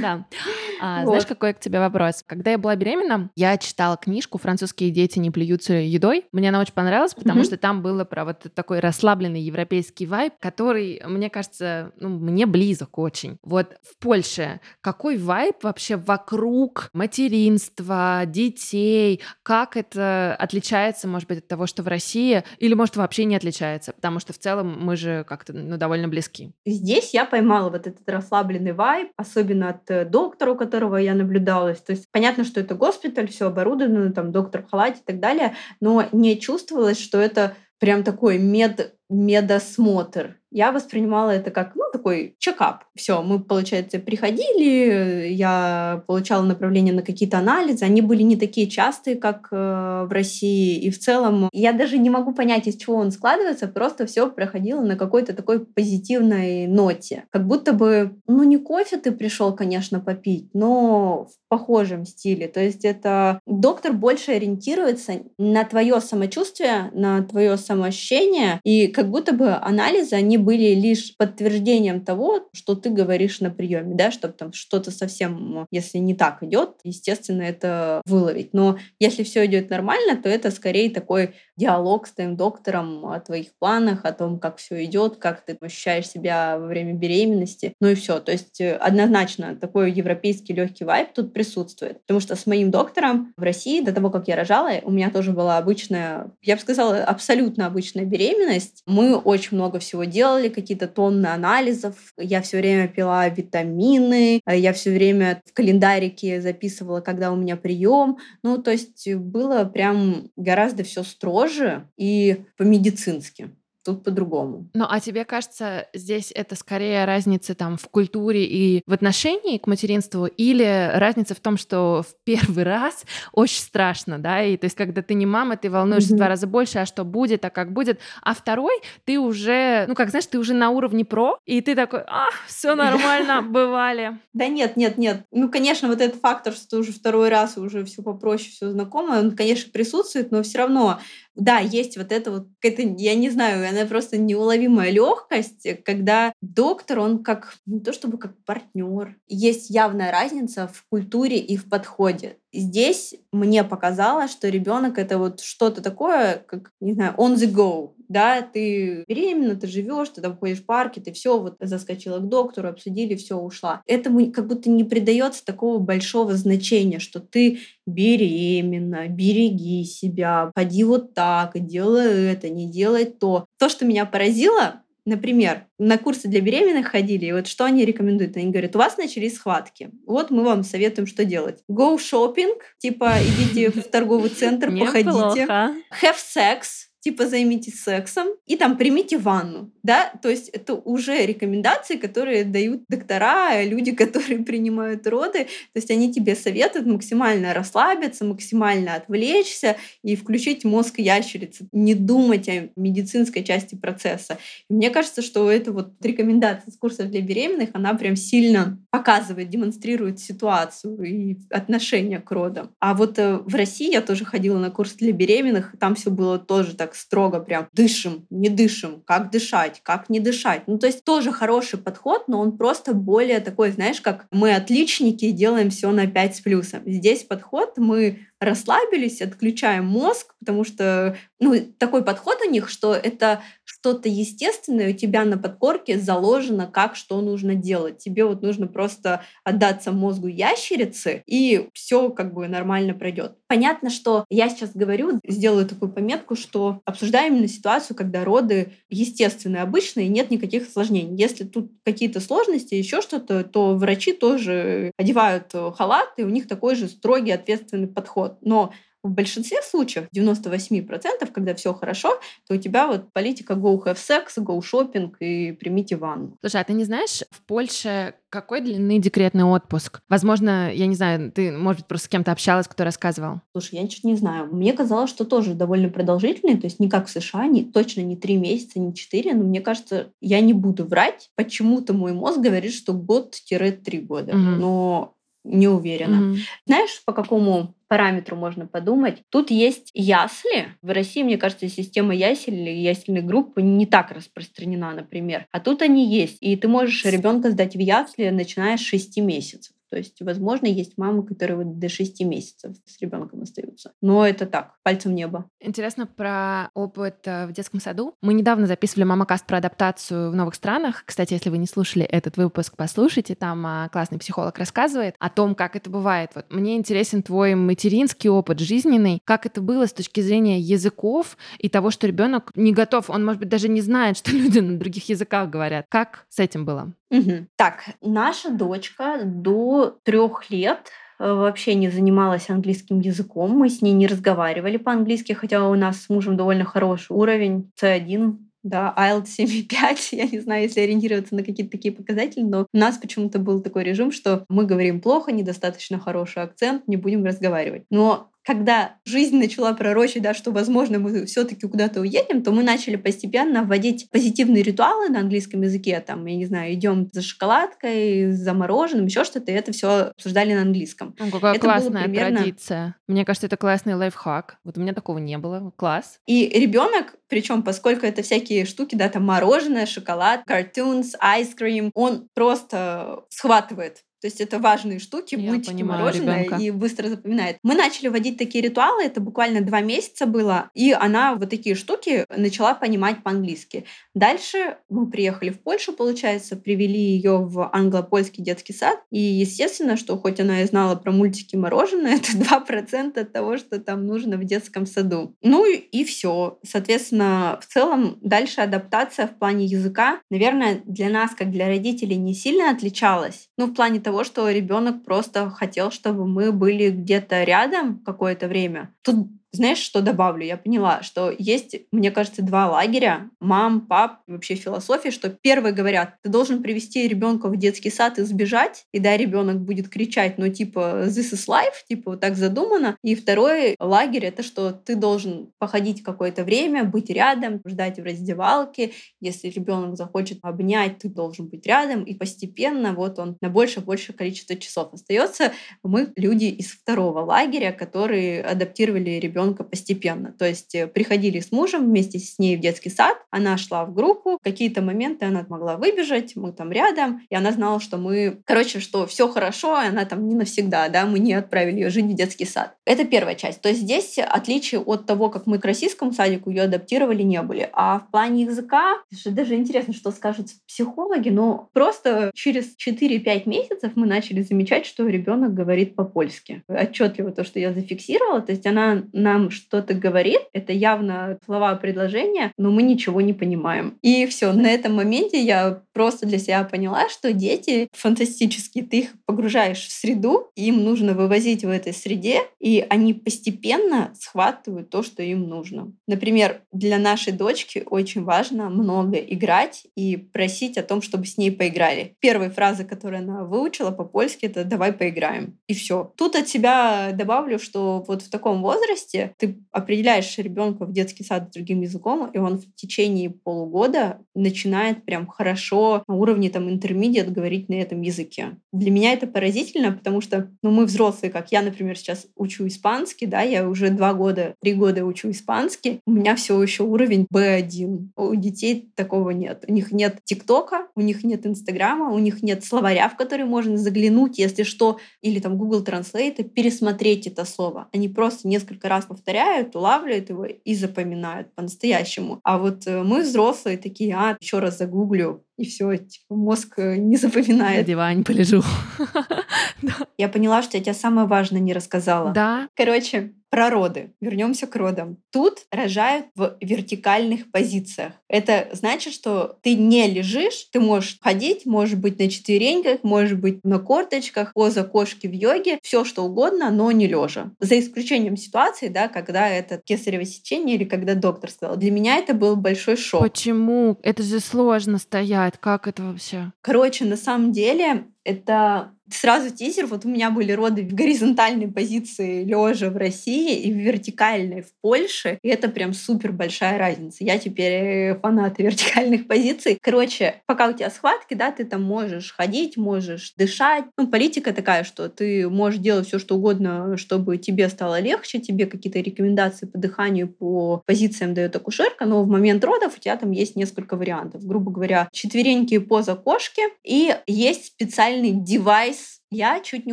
[0.00, 0.26] Да.
[0.78, 1.06] А.
[1.06, 2.22] Знаешь, какой к тебе вопрос?
[2.26, 6.26] Когда я была беременна, я читала книжку «Французские дети не плюются едой».
[6.32, 11.02] Мне она очень понравилась, потому что там было про вот такой расслабленный европейский вайб, который,
[11.06, 13.38] мне кажется, ну, мне близок очень.
[13.42, 19.22] Вот в Польше какой вайб вообще вокруг материнства, детей?
[19.42, 22.15] Как это отличается, может быть, от того, что в России?
[22.16, 23.92] Или, может, вообще не отличается?
[23.92, 26.52] Потому что в целом мы же как-то ну, довольно близки.
[26.64, 31.80] Здесь я поймала вот этот расслабленный вайб, особенно от э, доктора, у которого я наблюдалась.
[31.80, 35.54] То есть понятно, что это госпиталь, все оборудовано, там доктор в халате и так далее,
[35.80, 42.34] но не чувствовалось, что это прям такой мед, медосмотр я воспринимала это как, ну, такой
[42.38, 42.84] чекап.
[42.94, 49.16] Все, мы, получается, приходили, я получала направление на какие-то анализы, они были не такие частые,
[49.16, 53.10] как э, в России, и в целом я даже не могу понять, из чего он
[53.10, 57.24] складывается, просто все проходило на какой-то такой позитивной ноте.
[57.30, 62.48] Как будто бы, ну, не кофе ты пришел, конечно, попить, но в похожем стиле.
[62.48, 69.34] То есть это доктор больше ориентируется на твое самочувствие, на твое самоощущение, и как будто
[69.34, 74.52] бы анализы, они были лишь подтверждением того, что ты говоришь на приеме, да, чтобы там
[74.52, 78.54] что-то совсем, если не так идет, естественно, это выловить.
[78.54, 83.48] Но если все идет нормально, то это скорее такой диалог с твоим доктором о твоих
[83.58, 87.74] планах, о том, как все идет, как ты ощущаешь себя во время беременности.
[87.80, 88.20] Ну и все.
[88.20, 92.00] То есть э, однозначно такой европейский легкий вайб тут присутствует.
[92.02, 95.32] Потому что с моим доктором в России, до того, как я рожала, у меня тоже
[95.32, 98.82] была обычная, я бы сказала, абсолютно обычная беременность.
[98.86, 101.96] Мы очень много всего делали, какие-то тонны анализов.
[102.16, 108.18] Я все время пила витамины, я все время в календарике записывала, когда у меня прием.
[108.42, 113.50] Ну, то есть было прям гораздо все строже и по-медицински.
[113.86, 114.68] Тут по-другому.
[114.74, 119.66] Ну, а тебе кажется, здесь это скорее разница там в культуре и в отношении к
[119.66, 124.76] материнству, или разница в том, что в первый раз очень страшно, да, и то есть
[124.76, 126.14] когда ты не мама, ты волнуешься mm-hmm.
[126.14, 129.94] в два раза больше, а что будет, а как будет, а второй ты уже, ну,
[129.94, 134.18] как знаешь, ты уже на уровне про, и ты такой, а, все нормально, бывали.
[134.32, 135.22] Да нет, нет, нет.
[135.30, 139.18] Ну, конечно, вот этот фактор, что ты уже второй раз уже все попроще, все знакомо,
[139.18, 140.98] он, конечно, присутствует, но все равно
[141.36, 147.00] да, есть вот это вот, это, я не знаю, она просто неуловимая легкость, когда доктор,
[147.00, 149.16] он как, не то чтобы как партнер.
[149.28, 152.38] Есть явная разница в культуре и в подходе.
[152.52, 157.92] Здесь мне показалось, что ребенок это вот что-то такое, как, не знаю, on the go.
[158.08, 162.28] Да, ты беременна, ты живешь, ты там ходишь в парке, ты все вот заскочила к
[162.28, 163.82] доктору, обсудили, все ушла.
[163.86, 171.14] Этому как будто не придается такого большого значения, что ты беременна, береги себя, поди вот
[171.14, 173.46] так, делай это, не делай то.
[173.58, 178.36] То, что меня поразило, Например, на курсы для беременных ходили, и вот что они рекомендуют?
[178.36, 179.90] Они говорят, у вас начались схватки.
[180.04, 181.62] Вот мы вам советуем, что делать.
[181.70, 185.46] Go shopping, типа идите в торговый центр, походите.
[185.46, 191.94] Have sex, типа займитесь сексом и там примите ванну, да, то есть это уже рекомендации,
[191.98, 198.96] которые дают доктора, люди, которые принимают роды, то есть они тебе советуют максимально расслабиться, максимально
[198.96, 204.38] отвлечься и включить мозг ящерицы, не думать о медицинской части процесса.
[204.68, 209.48] И мне кажется, что это вот рекомендация с курса для беременных, она прям сильно показывает,
[209.48, 212.72] демонстрирует ситуацию и отношение к родам.
[212.80, 216.40] А вот э, в России я тоже ходила на курс для беременных, там все было
[216.40, 220.62] тоже так строго прям дышим, не дышим, как дышать, как не дышать.
[220.66, 225.30] Ну, то есть тоже хороший подход, но он просто более такой, знаешь, как мы отличники
[225.30, 226.82] делаем все на 5 с плюсом.
[226.86, 233.42] Здесь подход мы расслабились, отключаем мозг, потому что ну, такой подход у них, что это
[233.78, 237.98] что-то естественное у тебя на подкорке заложено, как что нужно делать.
[237.98, 243.36] Тебе вот нужно просто отдаться мозгу ящерицы, и все как бы нормально пройдет.
[243.46, 249.62] Понятно, что я сейчас говорю, сделаю такую пометку, что обсуждаем именно ситуацию, когда роды естественные,
[249.62, 251.16] обычные, нет никаких осложнений.
[251.16, 256.74] Если тут какие-то сложности, еще что-то, то врачи тоже одевают халат, и у них такой
[256.74, 258.38] же строгий ответственный подход.
[258.40, 258.72] Но
[259.06, 264.36] в большинстве случаев, 98%, когда все хорошо, то у тебя вот политика go have sex,
[264.38, 266.36] go shopping и примите ванну.
[266.40, 270.00] Слушай, а ты не знаешь, в Польше какой длины декретный отпуск?
[270.08, 273.40] Возможно, я не знаю, ты, может быть, просто с кем-то общалась, кто рассказывал.
[273.52, 274.52] Слушай, я ничего не знаю.
[274.52, 278.16] Мне казалось, что тоже довольно продолжительный, то есть не как в США, не, точно не
[278.16, 281.30] три месяца, не четыре, но мне кажется, я не буду врать.
[281.34, 284.32] Почему-то мой мозг говорит, что год-три года.
[284.32, 284.38] Угу.
[284.38, 285.15] Но
[285.46, 286.16] не уверена.
[286.16, 286.38] Mm-hmm.
[286.66, 289.22] Знаешь, по какому параметру можно подумать?
[289.30, 290.68] Тут есть ясли.
[290.82, 295.46] В России, мне кажется, система ясель или ясельной группы не так распространена, например.
[295.52, 296.38] А тут они есть.
[296.40, 299.75] И ты можешь ребенка сдать в ясли, начиная с 6 месяцев.
[299.96, 303.92] То есть, возможно, есть мамы, которые вот до 6 месяцев с ребенком остаются.
[304.02, 305.48] Но это так, пальцем в небо.
[305.58, 308.12] Интересно про опыт э, в детском саду.
[308.20, 311.04] Мы недавно записывали мамакаст про адаптацию в новых странах.
[311.06, 313.34] Кстати, если вы не слушали этот выпуск, послушайте.
[313.34, 316.32] Там а, классный психолог рассказывает о том, как это бывает.
[316.34, 319.20] Вот мне интересен твой материнский опыт жизненный.
[319.24, 323.08] Как это было с точки зрения языков и того, что ребенок не готов.
[323.08, 325.86] Он, может быть, даже не знает, что люди на других языках говорят.
[325.88, 326.92] Как с этим было?
[327.10, 327.46] Угу.
[327.56, 333.52] Так, наша дочка до трех лет э, вообще не занималась английским языком.
[333.52, 338.38] Мы с ней не разговаривали по-английски, хотя у нас с мужем довольно хороший уровень C1,
[338.64, 342.98] да, IELTS 7,5, я не знаю, если ориентироваться на какие-то такие показатели, но у нас
[342.98, 347.84] почему-то был такой режим, что мы говорим плохо, недостаточно хороший акцент, не будем разговаривать.
[347.90, 352.94] Но когда жизнь начала пророчить, да, что, возможно, мы все-таки куда-то уедем, то мы начали
[352.94, 355.98] постепенно вводить позитивные ритуалы на английском языке.
[356.00, 360.54] Там, я не знаю, идем за шоколадкой, за мороженым, еще что-то, и это все обсуждали
[360.54, 361.16] на английском.
[361.18, 362.36] Ну, какая это классная примерно...
[362.36, 362.96] традиция.
[363.08, 364.58] Мне кажется, это классный лайфхак.
[364.62, 365.72] Вот у меня такого не было.
[365.74, 366.20] Класс.
[366.26, 372.28] И ребенок, причем, поскольку это всякие штуки, да, там мороженое, шоколад, cartoons, ice cream, он
[372.32, 376.56] просто схватывает то есть это важные штуки, Я мультики, понимаю, мороженое ребенка.
[376.60, 377.58] и быстро запоминает.
[377.62, 382.26] Мы начали вводить такие ритуалы, это буквально два месяца было, и она вот такие штуки
[382.36, 383.84] начала понимать по-английски.
[384.14, 390.18] Дальше мы приехали в Польшу, получается, привели ее в англо-польский детский сад, и естественно, что
[390.18, 394.44] хоть она и знала про мультики мороженое, это 2% от того, что там нужно в
[394.44, 395.36] детском саду.
[395.40, 396.58] Ну и, и все.
[396.64, 402.34] Соответственно, в целом дальше адаптация в плане языка, наверное, для нас, как для родителей, не
[402.34, 403.50] сильно отличалась.
[403.56, 408.48] Ну, в плане того, того, что ребенок просто хотел, чтобы мы были где-то рядом какое-то
[408.48, 408.94] время.
[409.02, 410.44] Тут знаешь, что добавлю?
[410.44, 413.30] Я поняла, что есть, мне кажется, два лагеря.
[413.40, 418.22] Мам, пап, вообще философия, что первые говорят, ты должен привести ребенка в детский сад и
[418.22, 422.96] сбежать, и да, ребенок будет кричать, но типа this is life, типа вот так задумано.
[423.02, 428.92] И второй лагерь— это что ты должен походить какое-то время, быть рядом, ждать в раздевалке.
[429.20, 434.56] Если ребенок захочет обнять, ты должен быть рядом, и постепенно вот он на больше-больше количество
[434.56, 435.52] часов остается.
[435.82, 440.32] Мы люди из второго лагеря, которые адаптировали ребенка постепенно.
[440.32, 443.94] То есть э, приходили с мужем вместе с ней в детский сад, она шла в
[443.94, 448.80] группу, какие-то моменты она могла выбежать, мы там рядом, и она знала, что мы, короче,
[448.80, 452.14] что все хорошо, и она там не навсегда, да, мы не отправили ее жить в
[452.14, 452.76] детский сад.
[452.84, 453.60] Это первая часть.
[453.60, 457.68] То есть здесь отличие от того, как мы к российскому садику ее адаптировали, не были.
[457.72, 464.06] А в плане языка, даже интересно, что скажут психологи, но просто через 4-5 месяцев мы
[464.06, 466.62] начали замечать, что ребенок говорит по-польски.
[466.68, 472.52] Отчетливо то, что я зафиксировала, то есть она нам что-то говорит, это явно слова предложения,
[472.56, 473.98] но мы ничего не понимаем.
[474.02, 478.84] И все, на этом моменте я просто для себя поняла, что дети фантастические.
[478.84, 484.90] Ты их погружаешь в среду, им нужно вывозить в этой среде, и они постепенно схватывают
[484.90, 485.92] то, что им нужно.
[486.06, 491.50] Например, для нашей дочки очень важно много играть и просить о том, чтобы с ней
[491.50, 492.14] поиграли.
[492.20, 495.58] Первые фразы, которые она выучила по-польски, это «давай поиграем».
[495.66, 496.12] И все.
[496.16, 501.50] Тут от себя добавлю, что вот в таком возрасте ты определяешь ребенка в детский сад
[501.52, 507.68] другим языком, и он в течение полугода начинает прям хорошо на уровне там интермедиат говорить
[507.68, 508.56] на этом языке.
[508.72, 513.26] Для меня это поразительно, потому что ну, мы взрослые, как я, например, сейчас учу испанский,
[513.26, 518.10] да, я уже два года, три года учу испанский, у меня все еще уровень B1.
[518.16, 519.64] У детей такого нет.
[519.68, 523.76] У них нет ТикТока, у них нет Инстаграма, у них нет словаря, в который можно
[523.76, 527.88] заглянуть, если что, или там Google Translate, пересмотреть это слово.
[527.92, 532.40] Они просто несколько раз повторяют, улавливают его и запоминают по-настоящему.
[532.42, 536.96] А вот э, мы взрослые такие, а, еще раз загуглю, и все, типа, мозг э,
[536.96, 537.78] не запоминает.
[537.78, 538.62] На диване полежу.
[540.18, 542.32] Я поняла, что я тебе самое важное не рассказала.
[542.32, 542.68] Да.
[542.74, 544.12] Короче, про роды.
[544.20, 545.18] Вернемся к родам.
[545.30, 548.12] Тут рожают в вертикальных позициях.
[548.28, 553.64] Это значит, что ты не лежишь, ты можешь ходить, можешь быть на четвереньках, можешь быть
[553.64, 557.52] на корточках, поза кошки в йоге, все что угодно, но не лежа.
[557.60, 561.76] За исключением ситуации, да, когда это кесарево сечение или когда доктор сказал.
[561.76, 563.22] Для меня это был большой шок.
[563.22, 563.98] Почему?
[564.02, 565.54] Это же сложно стоять.
[565.60, 566.52] Как это вообще?
[566.60, 569.86] Короче, на самом деле это Сразу тизер.
[569.86, 574.72] Вот у меня были роды в горизонтальной позиции лежа в России и в вертикальной в
[574.80, 575.38] Польше.
[575.42, 577.22] И это прям супер большая разница.
[577.22, 579.78] Я теперь э, фанат вертикальных позиций.
[579.80, 583.84] Короче, пока у тебя схватки, да, ты там можешь ходить, можешь дышать.
[583.96, 588.66] Ну, политика такая, что ты можешь делать все, что угодно, чтобы тебе стало легче, тебе
[588.66, 593.30] какие-то рекомендации по дыханию, по позициям дает акушерка, но в момент родов у тебя там
[593.30, 594.44] есть несколько вариантов.
[594.44, 597.74] Грубо говоря, четверенькие поза кошки, и есть
[598.16, 599.92] специальный девайс я чуть не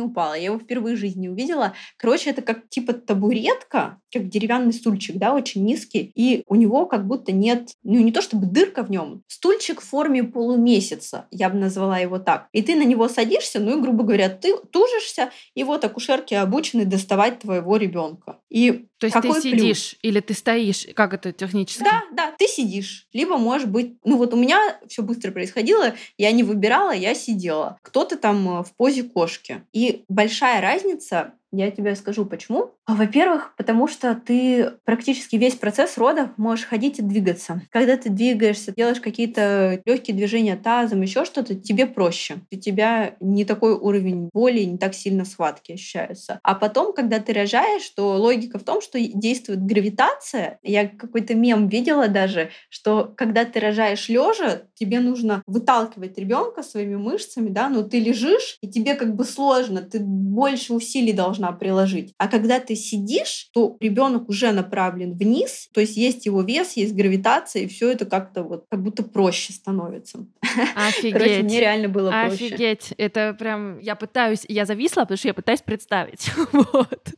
[0.00, 0.34] упала.
[0.34, 1.74] Я его впервые в жизни увидела.
[1.96, 6.12] Короче, это как типа табуретка, как деревянный стульчик, да, очень низкий.
[6.14, 9.84] И у него как будто нет, ну не то чтобы дырка в нем, стульчик в
[9.84, 12.48] форме полумесяца, я бы назвала его так.
[12.52, 16.84] И ты на него садишься, ну и, грубо говоря, ты тужишься, и вот акушерки обучены
[16.84, 18.38] доставать твоего ребенка.
[18.50, 19.98] И то есть Какой ты сидишь плюс?
[20.02, 20.86] или ты стоишь?
[20.94, 21.82] Как это технически?
[21.82, 23.06] Да, да, ты сидишь.
[23.12, 27.76] Либо, может быть, ну вот у меня все быстро происходило, я не выбирала, я сидела.
[27.82, 29.33] Кто-то там э, в позе кошки.
[29.72, 32.72] И большая разница я тебе скажу почему.
[32.86, 37.62] А, во-первых, потому что ты практически весь процесс родов можешь ходить и двигаться.
[37.70, 42.36] Когда ты двигаешься, делаешь какие-то легкие движения тазом, еще что-то, тебе проще.
[42.52, 46.40] У тебя не такой уровень боли, не так сильно схватки ощущаются.
[46.42, 50.58] А потом, когда ты рожаешь, то логика в том, что действует гравитация.
[50.62, 56.96] Я какой-то мем видела даже, что когда ты рожаешь лежа, тебе нужно выталкивать ребенка своими
[56.96, 61.58] мышцами, да, но ты лежишь, и тебе как бы сложно, ты больше усилий должна должна
[61.58, 62.14] приложить.
[62.18, 66.94] А когда ты сидишь, то ребенок уже направлен вниз, то есть есть его вес, есть
[66.94, 70.26] гравитация, и все это как-то вот как будто проще становится.
[70.76, 71.12] Офигеть.
[71.12, 72.46] Короче, мне реально было проще.
[72.46, 72.94] Офигеть.
[72.96, 76.30] Это прям, я пытаюсь, я зависла, потому что я пытаюсь представить.
[76.52, 77.08] вот.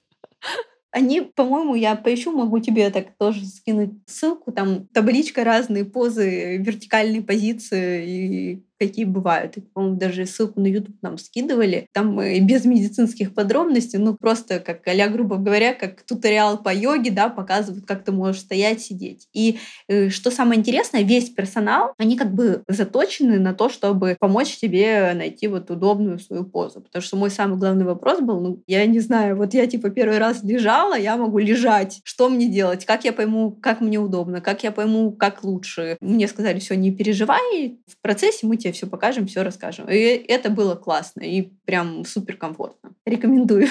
[0.92, 4.50] Они, по-моему, я поищу, могу тебе так тоже скинуть ссылку.
[4.50, 9.56] Там табличка разные позы, вертикальные позиции и какие бывают.
[9.56, 11.86] И, по-моему, даже ссылку на YouTube нам скидывали.
[11.92, 17.28] Там без медицинских подробностей, ну просто как а грубо говоря, как туториал по йоге, да,
[17.28, 19.28] показывают, как ты можешь стоять, сидеть.
[19.32, 19.58] И
[19.88, 25.12] э, что самое интересное, весь персонал, они как бы заточены на то, чтобы помочь тебе
[25.14, 26.80] найти вот удобную свою позу.
[26.80, 30.18] Потому что мой самый главный вопрос был, ну, я не знаю, вот я типа первый
[30.18, 32.00] раз лежала, я могу лежать.
[32.04, 32.84] Что мне делать?
[32.84, 34.40] Как я пойму, как мне удобно?
[34.40, 35.96] Как я пойму, как лучше?
[36.00, 39.88] Мне сказали, все, не переживай, в процессе мы тебе все покажем, все расскажем.
[39.88, 42.90] И это было классно и прям супер комфортно.
[43.04, 43.68] Рекомендую.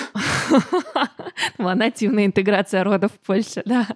[1.58, 3.88] Нативная интеграция родов в Польше, да.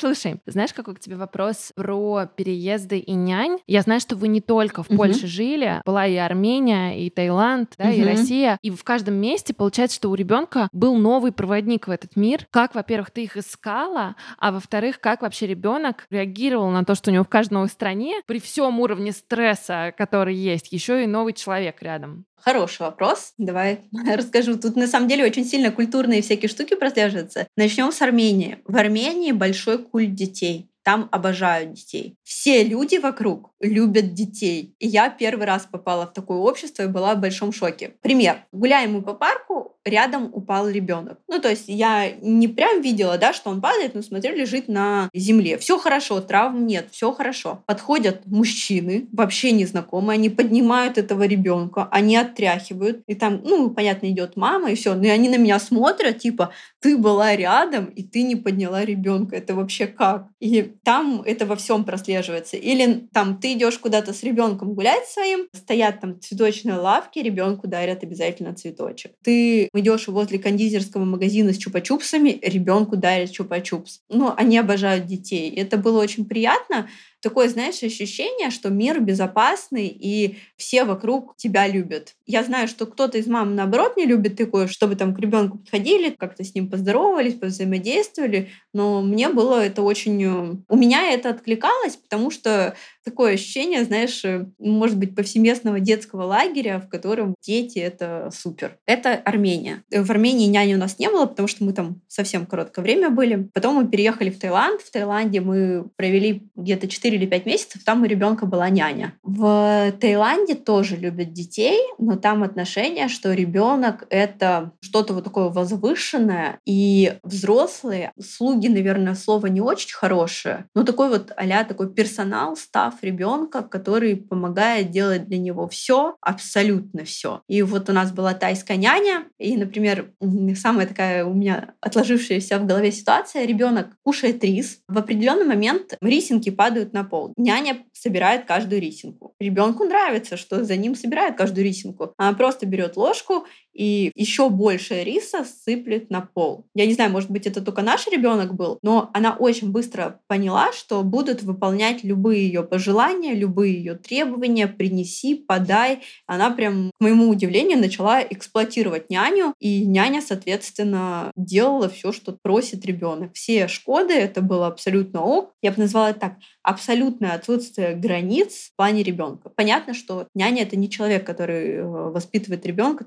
[0.00, 3.58] Слушай, знаешь, какой к тебе вопрос про переезды и нянь?
[3.66, 4.96] Я знаю, что вы не только в угу.
[4.96, 7.92] Польше жили, была и Армения, и Таиланд, да, угу.
[7.92, 8.58] и Россия.
[8.62, 12.46] И в каждом месте получается, что у ребенка был новый проводник в этот мир.
[12.50, 17.12] Как, во-первых, ты их искала, а во-вторых, как вообще ребенок реагировал на то, что у
[17.12, 21.82] него в каждой новой стране при всем уровне стресса, который есть, еще и новый человек
[21.82, 22.24] рядом.
[22.42, 23.34] Хороший вопрос.
[23.38, 23.80] Давай
[24.16, 24.58] расскажу.
[24.58, 27.46] Тут на самом деле очень сильно культурные всякие штуки прослеживаются.
[27.56, 28.58] Начнем с Армении.
[28.64, 30.69] В Армении большой культ детей.
[30.82, 32.16] Там обожают детей.
[32.22, 34.74] Все люди вокруг любят детей.
[34.78, 37.94] И я первый раз попала в такое общество и была в большом шоке.
[38.00, 38.44] Пример.
[38.52, 41.18] Гуляем мы по парку, рядом упал ребенок.
[41.28, 45.08] Ну, то есть я не прям видела, да, что он падает, но смотрю, лежит на
[45.14, 45.58] земле.
[45.58, 47.62] Все хорошо, травм нет, все хорошо.
[47.66, 54.36] Подходят мужчины, вообще незнакомые, они поднимают этого ребенка, они оттряхивают, и там, ну, понятно, идет
[54.36, 54.94] мама, и все.
[54.94, 59.36] Но они на меня смотрят, типа, ты была рядом, и ты не подняла ребенка.
[59.36, 60.28] Это вообще как?
[60.40, 62.56] И там это во всем прослеживается.
[62.56, 68.02] Или там ты идешь куда-то с ребенком гулять своим, стоят там цветочные лавки, ребенку дарят
[68.02, 69.12] обязательно цветочек.
[69.22, 74.00] Ты идешь возле кондитерского магазина с чупа-чупсами, ребенку дарят чупа-чупс.
[74.08, 75.50] Ну, они обожают детей.
[75.50, 76.88] Это было очень приятно,
[77.20, 82.14] такое, знаешь, ощущение, что мир безопасный, и все вокруг тебя любят.
[82.26, 86.10] Я знаю, что кто-то из мам, наоборот, не любит такое, чтобы там к ребенку подходили,
[86.10, 90.22] как-то с ним поздоровались, взаимодействовали, но мне было это очень...
[90.24, 92.74] Э, у меня это откликалось, потому что
[93.04, 98.78] такое ощущение, знаешь, э, может быть, повсеместного детского лагеря, в котором дети— это супер.
[98.86, 99.82] Это Армения.
[99.90, 103.48] В Армении няни у нас не было, потому что мы там совсем короткое время были.
[103.54, 104.80] Потом мы переехали в Таиланд.
[104.82, 109.14] В Таиланде мы провели где-то 4 или 5 месяцев, там у ребенка была няня.
[109.22, 116.58] В Таиланде тоже любят детей, но там отношение, что ребенок— это что-то вот такое возвышенное,
[116.66, 122.89] и взрослые, слуги, наверное, слово не очень хорошее, но такой вот а такой персонал, став
[122.90, 127.42] состав ребенка, который помогает делать для него все, абсолютно все.
[127.48, 130.12] И вот у нас была тайская няня, и, например,
[130.56, 136.50] самая такая у меня отложившаяся в голове ситуация, ребенок кушает рис, в определенный момент рисинки
[136.50, 137.32] падают на пол.
[137.36, 139.34] Няня собирает каждую рисинку.
[139.40, 142.12] Ребенку нравится, что за ним собирает каждую рисинку.
[142.16, 146.66] Она просто берет ложку и еще больше риса сыплет на пол.
[146.74, 150.72] Я не знаю, может быть, это только наш ребенок был, но она очень быстро поняла,
[150.72, 156.00] что будут выполнять любые ее пожелания, любые ее требования, принеси, подай.
[156.26, 162.84] Она прям, к моему удивлению, начала эксплуатировать няню, и няня, соответственно, делала все, что просит
[162.84, 163.34] ребенок.
[163.34, 165.52] Все шкоды, это было абсолютно ок.
[165.62, 169.50] Я бы назвала это так, абсолютное отсутствие границ в плане ребенка.
[169.50, 173.06] Понятно, что няня это не человек, который э, воспитывает ребенка,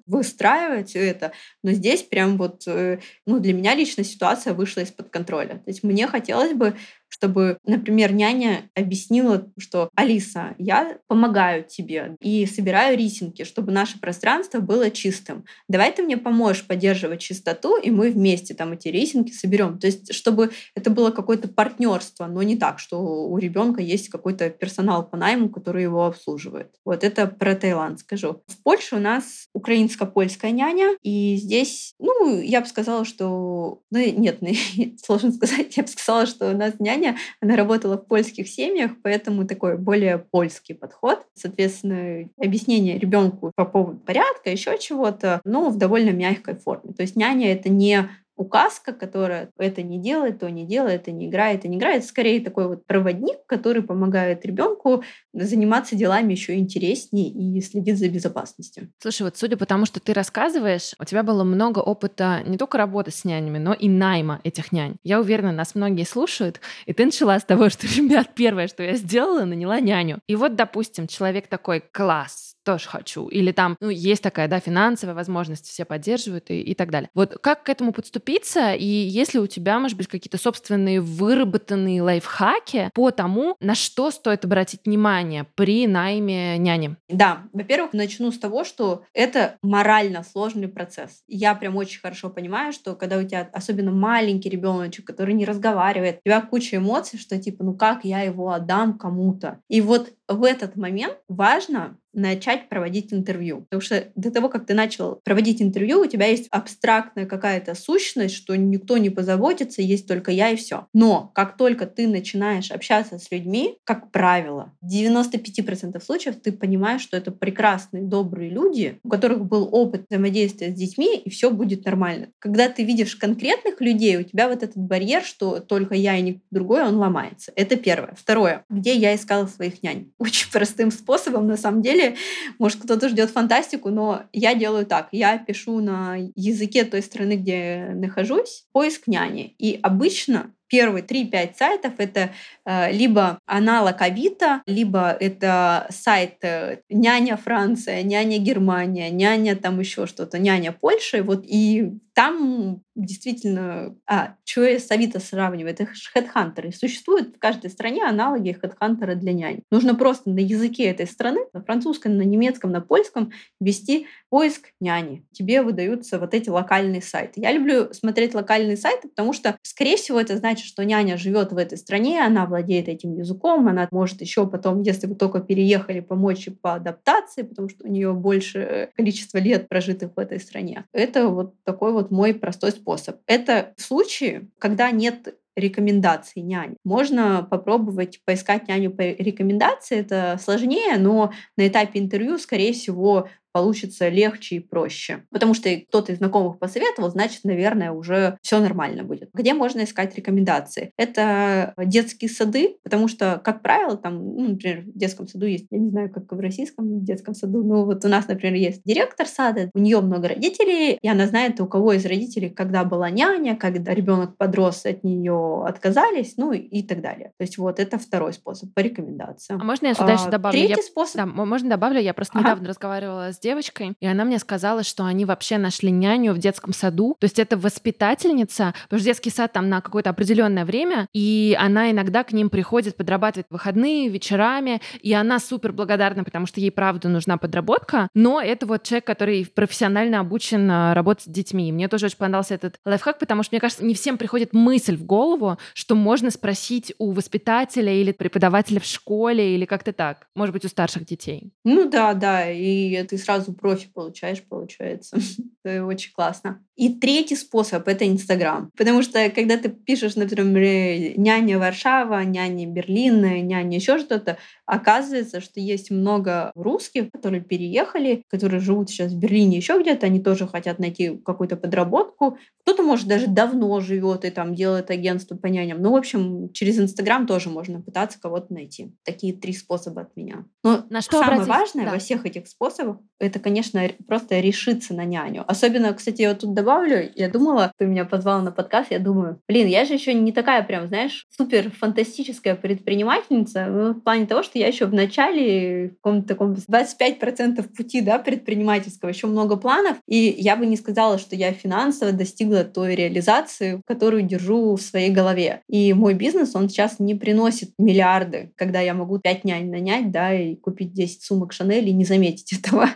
[0.53, 1.31] выстраивает это,
[1.63, 5.55] но здесь прям вот, э, ну, для меня лично ситуация вышла из-под контроля.
[5.55, 6.75] То есть мне хотелось бы
[7.13, 14.59] чтобы, например, няня объяснила, что «Алиса, я помогаю тебе и собираю рисинки, чтобы наше пространство
[14.59, 15.45] было чистым.
[15.69, 19.77] Давай ты мне поможешь поддерживать чистоту, и мы вместе там эти рисинки соберем».
[19.77, 24.49] То есть, чтобы это было какое-то партнерство, но не так, что у ребенка есть какой-то
[24.49, 26.73] персонал по найму, который его обслуживает.
[26.83, 28.41] Вот это про Таиланд скажу.
[28.47, 33.81] В Польше у нас украинско-польская няня, и здесь, ну, я бы сказала, что...
[33.91, 34.39] Ну, нет,
[35.05, 35.77] сложно сказать.
[35.77, 37.17] Я бы сказала, что у нас няня образования.
[37.41, 41.25] Она работала в польских семьях, поэтому такой более польский подход.
[41.33, 46.93] Соответственно, объяснение ребенку по поводу порядка, еще чего-то, но в довольно мягкой форме.
[46.93, 51.27] То есть няня— это не указка, которая это не делает, то не делает, это не
[51.27, 52.05] играет, это не играет.
[52.05, 55.03] Скорее такой вот проводник, который помогает ребенку
[55.33, 58.89] заниматься делами еще интереснее и следит за безопасностью.
[58.99, 62.77] Слушай, вот судя по тому, что ты рассказываешь, у тебя было много опыта не только
[62.77, 64.95] работы с нянями, но и найма этих нянь.
[65.03, 68.95] Я уверена, нас многие слушают, и ты начала с того, что, ребят, первое, что я
[68.95, 70.19] сделала, наняла няню.
[70.27, 73.27] И вот, допустим, человек такой, класс, тоже хочу.
[73.27, 77.09] Или там, ну, есть такая, да, финансовая возможность, все поддерживают и, и так далее.
[77.13, 78.73] Вот как к этому подступиться?
[78.73, 84.45] И если у тебя, может быть, какие-то собственные выработанные лайфхаки по тому, на что стоит
[84.45, 86.95] обратить внимание при найме няни?
[87.09, 91.23] Да, во-первых, начну с того, что это морально сложный процесс.
[91.27, 96.19] Я прям очень хорошо понимаю, что когда у тебя особенно маленький ребеночек, который не разговаривает,
[96.25, 99.59] у тебя куча эмоций, что типа, ну как я его отдам кому-то?
[99.69, 103.61] И вот в этот момент важно начать проводить интервью.
[103.69, 108.35] Потому что до того, как ты начал проводить интервью, у тебя есть абстрактная какая-то сущность,
[108.35, 110.87] что никто не позаботится, есть только я и все.
[110.93, 117.01] Но как только ты начинаешь общаться с людьми, как правило, в 95% случаев ты понимаешь,
[117.01, 121.85] что это прекрасные, добрые люди, у которых был опыт взаимодействия с детьми, и все будет
[121.85, 122.27] нормально.
[122.39, 126.43] Когда ты видишь конкретных людей, у тебя вот этот барьер, что только я и никто
[126.51, 127.51] другой, он ломается.
[127.55, 128.13] Это первое.
[128.15, 128.63] Второе.
[128.69, 130.11] Где я искала своих нянь?
[130.17, 132.17] Очень простым способом, на самом деле, деле,
[132.59, 135.09] может, кто-то ждет фантастику, но я делаю так.
[135.11, 139.55] Я пишу на языке той страны, где нахожусь, поиск няни.
[139.57, 142.31] И обычно первые 3-5 сайтов это
[142.65, 150.07] э, либо аналог Авито, либо это сайт э, няня Франция, няня Германия, няня там еще
[150.07, 151.21] что-то, няня Польши.
[151.21, 153.95] Вот и там действительно...
[154.07, 155.73] А, что я с Авито сравниваю?
[155.73, 156.71] Это хедхантеры.
[156.71, 159.61] Существуют в каждой стране аналоги хедхантера для нянь.
[159.71, 165.25] Нужно просто на языке этой страны, на французском, на немецком, на польском ввести поиск няни.
[165.31, 167.41] Тебе выдаются вот эти локальные сайты.
[167.41, 171.57] Я люблю смотреть локальные сайты, потому что, скорее всего, это значит, что няня живет в
[171.57, 176.47] этой стране, она владеет этим языком, она может еще потом, если вы только переехали, помочь
[176.61, 180.85] по адаптации, потому что у нее больше количество лет прожитых в этой стране.
[180.93, 183.17] Это вот такой вот мой простой способ.
[183.27, 186.77] Это в случае, когда нет рекомендаций няни.
[186.83, 189.99] Можно попробовать поискать няню по рекомендации.
[189.99, 195.23] Это сложнее, но на этапе интервью, скорее всего, получится легче и проще.
[195.31, 199.29] Потому что кто-то из знакомых посоветовал, значит, наверное, уже все нормально будет.
[199.33, 200.91] Где можно искать рекомендации?
[200.97, 205.77] Это детские сады, потому что, как правило, там, ну, например, в детском саду есть, я
[205.77, 209.69] не знаю, как в российском детском саду, но вот у нас, например, есть директор сада,
[209.73, 213.93] у нее много родителей, и она знает, у кого из родителей, когда была няня, когда
[213.93, 217.31] ребенок подрос, от нее отказались, ну и так далее.
[217.37, 219.61] То есть вот это второй способ по рекомендациям.
[219.61, 220.57] А можно я сюда еще а, добавлю?
[220.57, 220.83] Третий я...
[220.83, 221.15] способ.
[221.15, 221.99] Да, можно добавлю?
[221.99, 222.49] Я просто ага.
[222.49, 226.73] недавно разговаривала с девочкой, и она мне сказала, что они вообще нашли няню в детском
[226.73, 227.15] саду.
[227.19, 231.91] То есть это воспитательница, потому что детский сад там на какое-то определенное время, и она
[231.91, 237.09] иногда к ним приходит, подрабатывает выходные, вечерами, и она супер благодарна, потому что ей правда
[237.09, 241.71] нужна подработка, но это вот человек, который профессионально обучен а, работать с детьми.
[241.71, 245.03] Мне тоже очень понравился этот лайфхак, потому что, мне кажется, не всем приходит мысль в
[245.03, 250.27] голову, что можно спросить у воспитателя или преподавателя в школе или как-то так.
[250.35, 251.51] Может быть, у старших детей.
[251.63, 255.17] Ну да, да, и ты сразу сразу профи получаешь, получается.
[255.63, 256.61] Это очень классно.
[256.75, 258.69] И третий способ— это Инстаграм.
[258.75, 265.59] Потому что когда ты пишешь, например, «няня Варшава», «няня Берлин», «няня еще что-то», оказывается, что
[265.59, 270.79] есть много русских, которые переехали, которые живут сейчас в Берлине еще где-то, они тоже хотят
[270.79, 272.37] найти какую-то подработку.
[272.61, 275.81] Кто-то, может, даже давно живет и там делает агентство по няням.
[275.81, 278.95] Ну, в общем, через Инстаграм тоже можно пытаться кого-то найти.
[279.03, 280.45] Такие три способа от меня.
[280.63, 281.53] Но На что самое обратить?
[281.53, 281.91] важное да.
[281.91, 285.43] во всех этих способах это, конечно, просто решиться на няню.
[285.47, 289.39] Особенно, кстати, я вот тут добавлю, я думала, ты меня позвала на подкаст, я думаю,
[289.47, 294.43] блин, я же еще не такая прям, знаешь, супер фантастическая предпринимательница, ну, в плане того,
[294.43, 299.97] что я еще в начале, в каком-то таком 25% пути, да, предпринимательского, еще много планов,
[300.07, 305.09] и я бы не сказала, что я финансово достигла той реализации, которую держу в своей
[305.09, 305.61] голове.
[305.67, 310.33] И мой бизнес, он сейчас не приносит миллиарды, когда я могу 5 нянь нанять, да,
[310.33, 312.87] и купить 10 сумок Шанель и не заметить этого.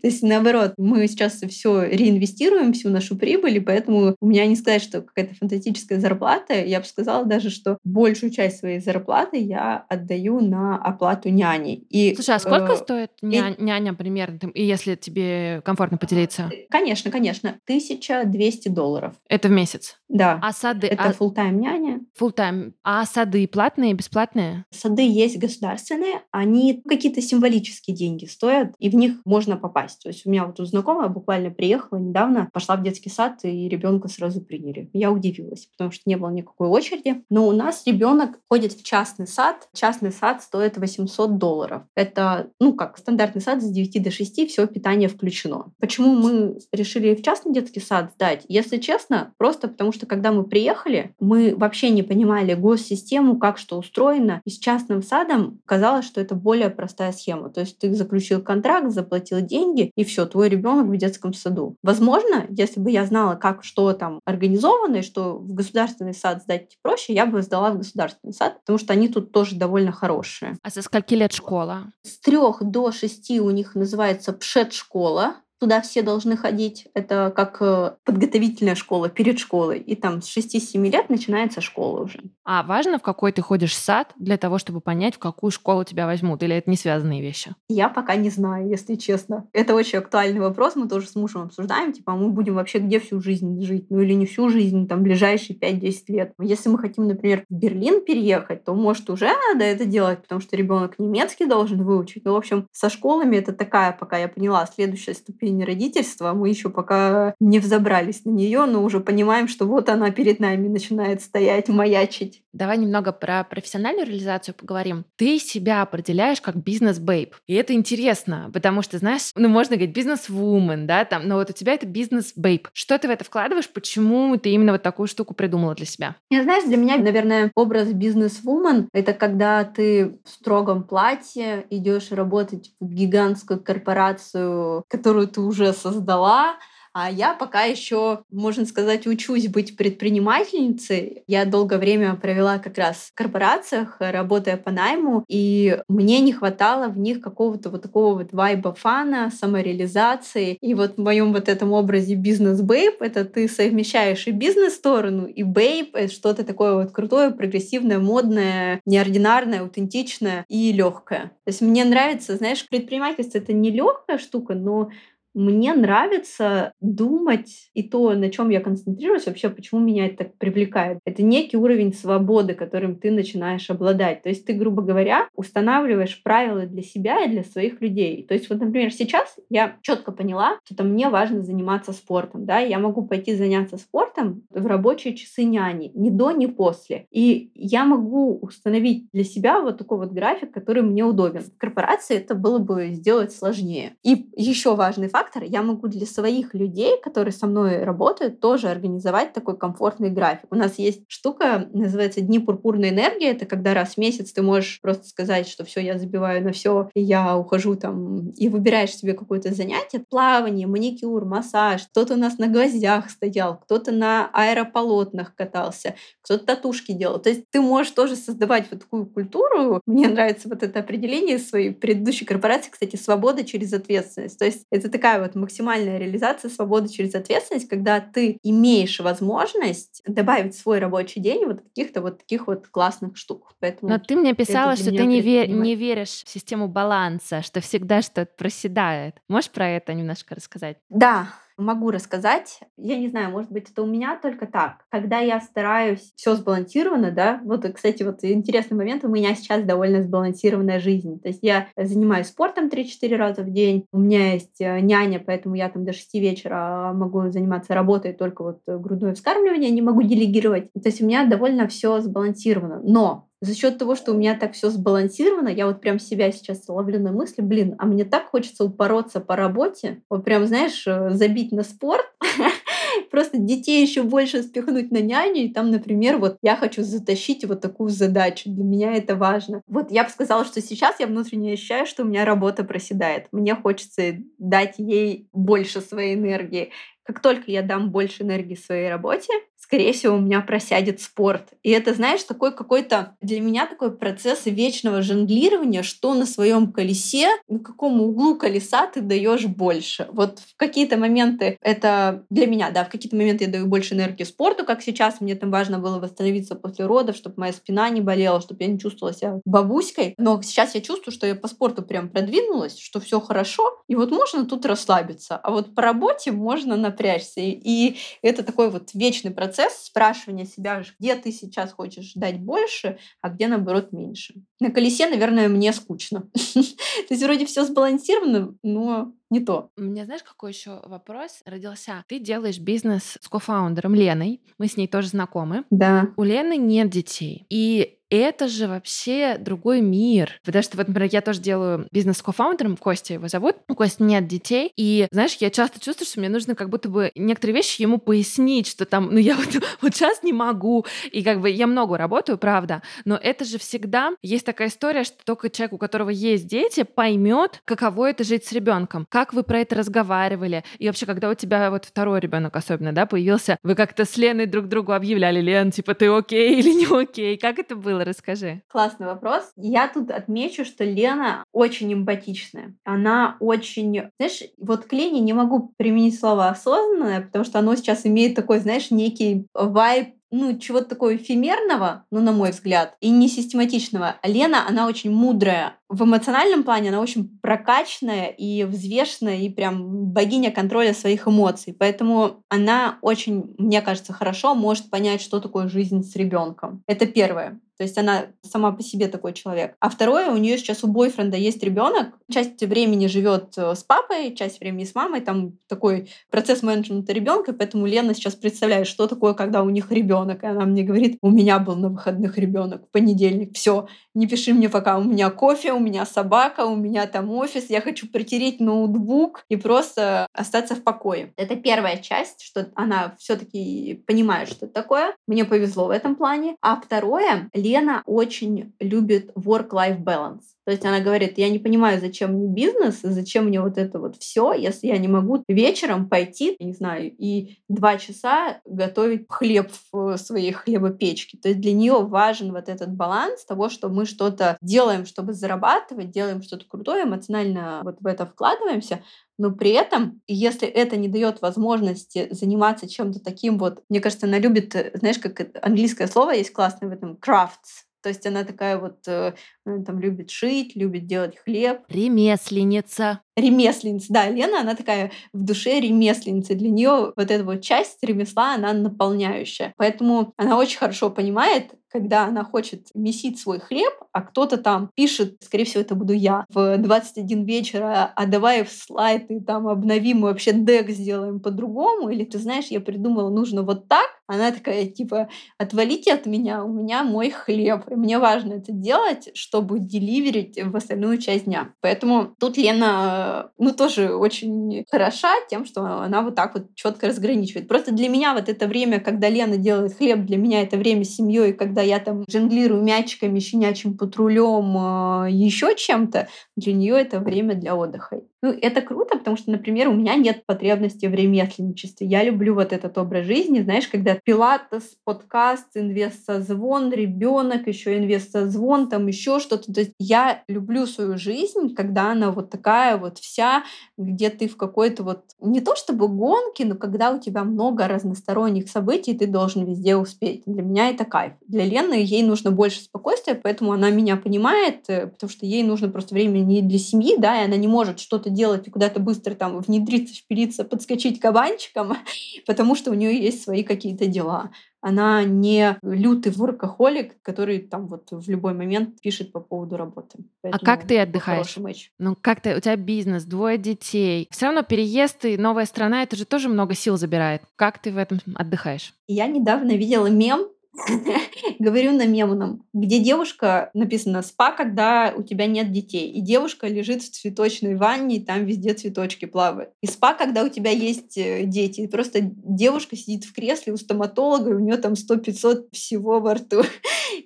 [0.00, 4.56] То есть, наоборот, мы сейчас все реинвестируем, всю нашу прибыль, и поэтому у меня не
[4.56, 6.64] сказать, что какая-то фантастическая зарплата.
[6.64, 11.86] Я бы сказала даже, что большую часть своей зарплаты я отдаю на оплату няни.
[11.90, 13.62] И, Слушай, а сколько э, стоит ня- и...
[13.62, 16.50] няня примерно, и если тебе комфортно поделиться?
[16.70, 17.58] Конечно, конечно.
[17.64, 19.14] 1200 долларов.
[19.28, 19.98] Это в месяц?
[20.08, 20.38] Да.
[20.42, 20.86] А сады?
[20.86, 21.12] Это а...
[21.12, 22.00] full-time няня.
[22.18, 22.72] Full-time.
[22.82, 24.64] А сады платные, бесплатные?
[24.70, 30.02] Сады есть государственные, они какие-то символические деньги стоят, и в них можно попасть.
[30.02, 33.68] То есть у меня вот тут знакомая буквально приехала недавно, пошла в детский сад, и
[33.68, 34.90] ребенка сразу приняли.
[34.92, 37.24] Я удивилась, потому что не было никакой очереди.
[37.30, 39.68] Но у нас ребенок ходит в частный сад.
[39.74, 41.82] Частный сад стоит 800 долларов.
[41.94, 45.72] Это, ну, как стандартный сад с 9 до 6, все питание включено.
[45.80, 48.44] Почему мы решили в частный детский сад сдать?
[48.48, 53.78] Если честно, просто потому что когда мы приехали, мы вообще не понимали госсистему, как что
[53.78, 54.40] устроено.
[54.44, 57.50] И с частным садом казалось, что это более простая схема.
[57.50, 61.76] То есть ты заключил контракт, заплатил деньги, и все, твой ребенок в детском саду.
[61.82, 66.76] Возможно, если бы я знала, как что там организовано, и что в государственный сад сдать
[66.82, 70.56] проще, я бы сдала в государственный сад, потому что они тут тоже довольно хорошие.
[70.62, 71.90] А со скольки лет школа?
[72.02, 75.36] С трех до шести у них называется пшет-школа.
[75.58, 76.86] Туда все должны ходить.
[76.94, 79.78] Это как э, подготовительная школа перед школой.
[79.78, 82.20] И там с 6-7 лет начинается школа уже.
[82.44, 86.06] А важно, в какой ты ходишь сад для того, чтобы понять, в какую школу тебя
[86.06, 86.42] возьмут?
[86.42, 87.54] Или это не связанные вещи?
[87.68, 89.48] Я пока не знаю, если честно.
[89.52, 90.76] Это очень актуальный вопрос.
[90.76, 91.92] Мы тоже с мужем обсуждаем.
[91.92, 93.86] Типа, а мы будем вообще где всю жизнь жить?
[93.88, 96.32] Ну или не всю жизнь, там, ближайшие 5-10 лет.
[96.38, 100.54] Если мы хотим, например, в Берлин переехать, то, может, уже надо это делать, потому что
[100.56, 102.24] ребенок немецкий должен выучить.
[102.26, 106.32] Ну, в общем, со школами это такая, пока я поняла, следующая ступень ступени родительства.
[106.32, 110.68] Мы еще пока не взобрались на нее, но уже понимаем, что вот она перед нами
[110.68, 112.42] начинает стоять, маячить.
[112.52, 115.04] Давай немного про профессиональную реализацию поговорим.
[115.16, 117.34] Ты себя определяешь как бизнес-бейб.
[117.46, 121.52] И это интересно, потому что, знаешь, ну, можно говорить бизнес-вумен, да, там, но вот у
[121.52, 122.68] тебя это бизнес-бейб.
[122.72, 123.68] Что ты в это вкладываешь?
[123.68, 126.16] Почему ты именно вот такую штуку придумала для себя?
[126.30, 132.72] Я, знаешь, для меня, наверное, образ бизнес-вумен— это когда ты в строгом платье идешь работать
[132.80, 136.56] в гигантскую корпорацию, которую ты уже создала,
[136.98, 141.24] а я пока еще, можно сказать, учусь быть предпринимательницей.
[141.26, 146.88] Я долгое время провела как раз в корпорациях, работая по найму, и мне не хватало
[146.88, 150.56] в них какого-то вот такого вот вайба фана, самореализации.
[150.62, 155.94] И вот в моем вот этом образе бизнес-бейб это ты совмещаешь и бизнес-сторону, и бейб,
[155.94, 161.24] это что-то такое вот крутое, прогрессивное, модное, неординарное, аутентичное и легкое.
[161.44, 164.88] То есть мне нравится, знаешь, предпринимательство это не легкая штука, но
[165.36, 170.98] мне нравится думать и то, на чем я концентрируюсь, вообще, почему меня это так привлекает.
[171.04, 174.22] Это некий уровень свободы, которым ты начинаешь обладать.
[174.22, 178.24] То есть ты, грубо говоря, устанавливаешь правила для себя и для своих людей.
[178.26, 182.46] То есть вот, например, сейчас я четко поняла, что мне важно заниматься спортом.
[182.46, 182.58] Да?
[182.60, 187.06] Я могу пойти заняться спортом в рабочие часы няни, ни до, ни после.
[187.10, 191.42] И я могу установить для себя вот такой вот график, который мне удобен.
[191.42, 193.96] В корпорации это было бы сделать сложнее.
[194.02, 198.68] И еще важный факт, фактор, я могу для своих людей, которые со мной работают, тоже
[198.68, 200.46] организовать такой комфортный график.
[200.50, 203.28] У нас есть штука, называется Дни пурпурной энергии.
[203.28, 206.90] Это когда раз в месяц ты можешь просто сказать, что все, я забиваю на все,
[206.94, 210.04] и я ухожу там, и выбираешь себе какое-то занятие.
[210.08, 211.86] Плавание, маникюр, массаж.
[211.88, 217.18] Кто-то у нас на гвоздях стоял, кто-то на аэрополотнах катался, кто-то татушки делал.
[217.18, 219.80] То есть ты можешь тоже создавать вот такую культуру.
[219.86, 224.38] Мне нравится вот это определение своей предыдущей корпорации, кстати, свобода через ответственность.
[224.38, 230.02] То есть это такая такая вот максимальная реализация свободы через ответственность, когда ты имеешь возможность
[230.04, 233.52] добавить в свой рабочий день вот каких-то вот таких вот классных штук.
[233.60, 237.60] Поэтому Но ты мне писала, что ты не, вер, не веришь в систему баланса, что
[237.60, 239.16] всегда что-то проседает.
[239.28, 240.78] Можешь про это немножко рассказать?
[240.88, 242.60] Да, могу рассказать.
[242.76, 244.84] Я не знаю, может быть, это у меня только так.
[244.90, 250.02] Когда я стараюсь все сбалансировано, да, вот, кстати, вот интересный момент, у меня сейчас довольно
[250.02, 251.20] сбалансированная жизнь.
[251.20, 255.54] То есть я занимаюсь спортом 3-4 раза в день, у меня есть э, няня, поэтому
[255.54, 260.72] я там до 6 вечера могу заниматься работой, только вот грудное вскармливание не могу делегировать.
[260.72, 262.80] То есть у меня довольно все сбалансировано.
[262.82, 266.68] Но за счет того, что у меня так все сбалансировано, я вот прям себя сейчас
[266.68, 271.10] ловлю на мысли, блин, а мне так хочется упороться по работе, вот прям, знаешь, э,
[271.10, 272.06] забить на спорт,
[273.10, 277.60] просто детей еще больше спихнуть на няню, и там, например, вот я хочу затащить вот
[277.60, 279.62] такую задачу, для меня это важно.
[279.66, 283.26] Вот я бы сказала, что сейчас я внутренне ощущаю, что у меня работа проседает.
[283.32, 286.72] Мне хочется дать ей больше своей энергии.
[287.06, 289.32] Как только я дам больше энергии своей работе,
[289.66, 291.48] скорее всего, у меня просядет спорт.
[291.62, 297.28] И это, знаешь, такой какой-то для меня такой процесс вечного жонглирования, что на своем колесе,
[297.48, 300.06] на каком углу колеса ты даешь больше.
[300.12, 304.22] Вот в какие-то моменты это для меня, да, в какие-то моменты я даю больше энергии
[304.24, 308.40] спорту, как сейчас мне там важно было восстановиться после родов, чтобы моя спина не болела,
[308.40, 310.14] чтобы я не чувствовала себя бабуськой.
[310.16, 314.10] Но сейчас я чувствую, что я по спорту прям продвинулась, что все хорошо, и вот
[314.12, 315.36] можно тут расслабиться.
[315.36, 317.40] А вот по работе можно напрячься.
[317.40, 323.28] И это такой вот вечный процесс спрашивания себя, где ты сейчас хочешь дать больше, а
[323.28, 324.34] где, наоборот, меньше.
[324.60, 326.22] На колесе, наверное, мне скучно.
[326.54, 329.70] То есть вроде все сбалансировано, но не то.
[329.76, 332.04] У меня, знаешь, какой еще вопрос родился?
[332.08, 334.40] Ты делаешь бизнес с кофаундером Леной.
[334.58, 335.64] Мы с ней тоже знакомы.
[335.70, 336.08] Да.
[336.16, 337.46] У Лены нет детей.
[337.50, 340.40] И это же вообще другой мир.
[340.44, 343.56] Потому что, вот, например, я тоже делаю бизнес с кофаундером, Костя его зовут.
[343.68, 344.72] У Кости нет детей.
[344.76, 348.68] И, знаешь, я часто чувствую, что мне нужно как будто бы некоторые вещи ему пояснить,
[348.68, 349.48] что там, ну, я вот,
[349.82, 350.86] вот сейчас не могу.
[351.10, 352.82] И как бы я много работаю, правда.
[353.04, 357.60] Но это же всегда есть такая история, что только человек, у которого есть дети, поймет,
[357.64, 359.06] каково это жить с ребенком.
[359.16, 360.62] Как вы про это разговаривали.
[360.78, 364.44] И вообще, когда у тебя вот второй ребенок особенно, да, появился, вы как-то с Леной
[364.44, 367.38] друг другу объявляли, Лен, типа, ты окей или не окей?
[367.38, 368.04] Как это было?
[368.04, 368.60] Расскажи.
[368.68, 369.50] Классный вопрос.
[369.56, 372.74] Я тут отмечу, что Лена очень эмпатичная.
[372.84, 374.02] Она очень...
[374.18, 378.58] Знаешь, вот к Лене не могу применить слово осознанное, потому что оно сейчас имеет такой,
[378.58, 384.16] знаешь, некий вайб ну, чего-то такого эфемерного, ну, на мой взгляд, и не систематичного.
[384.22, 385.78] Лена, она очень мудрая.
[385.88, 391.74] В эмоциональном плане она очень прокачанная и взвешенная, и прям богиня контроля своих эмоций.
[391.78, 396.82] Поэтому она очень, мне кажется, хорошо может понять, что такое жизнь с ребенком.
[396.86, 397.60] Это первое.
[397.76, 399.74] То есть она сама по себе такой человек.
[399.80, 402.14] А второе, у нее сейчас у бойфренда есть ребенок.
[402.30, 405.20] Часть времени живет э, с папой, часть времени с мамой.
[405.20, 410.42] Там такой процесс менеджмента ребенка, поэтому Лена сейчас представляет, что такое, когда у них ребенок.
[410.42, 413.54] И она мне говорит: у меня был на выходных ребенок в понедельник.
[413.54, 414.98] Все, не пиши мне пока.
[414.98, 417.68] У меня кофе, у меня собака, у меня там офис.
[417.68, 421.32] Я хочу притереть ноутбук и просто остаться в покое.
[421.36, 425.14] Это первая часть, что она все-таки понимает, что это такое.
[425.26, 426.56] Мне повезло в этом плане.
[426.62, 430.42] А второе, Лена очень любит work-life balance.
[430.64, 434.16] То есть она говорит, я не понимаю, зачем мне бизнес, зачем мне вот это вот
[434.16, 440.16] все, если я не могу вечером пойти, не знаю, и два часа готовить хлеб в
[440.16, 441.38] своей хлебопечке.
[441.38, 446.10] То есть для нее важен вот этот баланс того, что мы что-то делаем, чтобы зарабатывать,
[446.10, 449.04] делаем что-то крутое, эмоционально вот в это вкладываемся,
[449.38, 454.38] но при этом, если это не дает возможности заниматься чем-то таким вот, мне кажется, она
[454.38, 458.78] любит, э, знаешь, как английское слово есть классное в этом, crafts, то есть она такая
[458.78, 459.34] вот, э,
[459.66, 461.80] она там любит шить, любит делать хлеб.
[461.88, 463.20] Ремесленница.
[463.36, 466.54] Ремесленница, да, Лена, она такая в душе ремесленница.
[466.54, 469.74] Для нее вот эта вот часть ремесла, она наполняющая.
[469.76, 475.36] Поэтому она очень хорошо понимает, когда она хочет месить свой хлеб, а кто-то там пишет,
[475.42, 480.18] скорее всего, это буду я, в 21 вечера, а давай в слайд и там обновим,
[480.18, 484.86] и вообще дек сделаем по-другому, или ты знаешь, я придумала, нужно вот так, она такая,
[484.86, 490.58] типа, отвалите от меня, у меня мой хлеб, и мне важно это делать, чтобы деливерить
[490.62, 491.72] в остальную часть дня.
[491.80, 497.66] Поэтому тут Лена, ну, тоже очень хороша тем, что она вот так вот четко разграничивает.
[497.66, 501.16] Просто для меня вот это время, когда Лена делает хлеб, для меня это время с
[501.16, 507.54] семьей, когда я там жонглирую мячиками, щенячьим патрулем, э, еще чем-то, для нее это время
[507.54, 508.20] для отдыха.
[508.46, 512.06] Ну, это круто, потому что, например, у меня нет потребности в ремесленничестве.
[512.06, 519.08] Я люблю вот этот образ жизни, знаешь, когда пилатес, подкаст, инвест-созвон, ребенок, еще инвест-созвон, там
[519.08, 519.72] еще что-то.
[519.72, 523.64] То есть я люблю свою жизнь, когда она вот такая вот вся,
[523.98, 528.68] где ты в какой-то вот, не то чтобы гонке, но когда у тебя много разносторонних
[528.68, 530.44] событий, ты должен везде успеть.
[530.46, 531.32] Для меня это кайф.
[531.48, 535.88] Для Лены ей нужно больше спокойствия, поэтому она меня понимает, э, потому что ей нужно
[535.88, 539.34] просто время не для семьи, да, и она не может что-то делать и куда-то быстро
[539.34, 541.96] там внедриться, впилиться, подскочить кабанчиком,
[542.46, 544.50] потому что у нее есть свои какие-то дела.
[544.80, 550.18] Она не лютый воркохолик, который там вот в любой момент пишет по поводу работы.
[550.42, 551.56] Поэтому а как ты отдыхаешь?
[551.98, 554.28] Ну, как ты, у тебя бизнес, двое детей.
[554.30, 557.42] Все равно переезд и новая страна, это же тоже много сил забирает.
[557.56, 558.94] Как ты в этом отдыхаешь?
[559.08, 560.46] Я недавно видела мем,
[561.58, 566.10] Говорю на мемном, где девушка, написано «спа, когда у тебя нет детей».
[566.10, 569.70] И девушка лежит в цветочной ванне, и там везде цветочки плавают.
[569.80, 571.82] И спа, когда у тебя есть э, дети.
[571.82, 576.34] И просто девушка сидит в кресле у стоматолога, и у нее там 100-500 всего во
[576.34, 576.62] рту.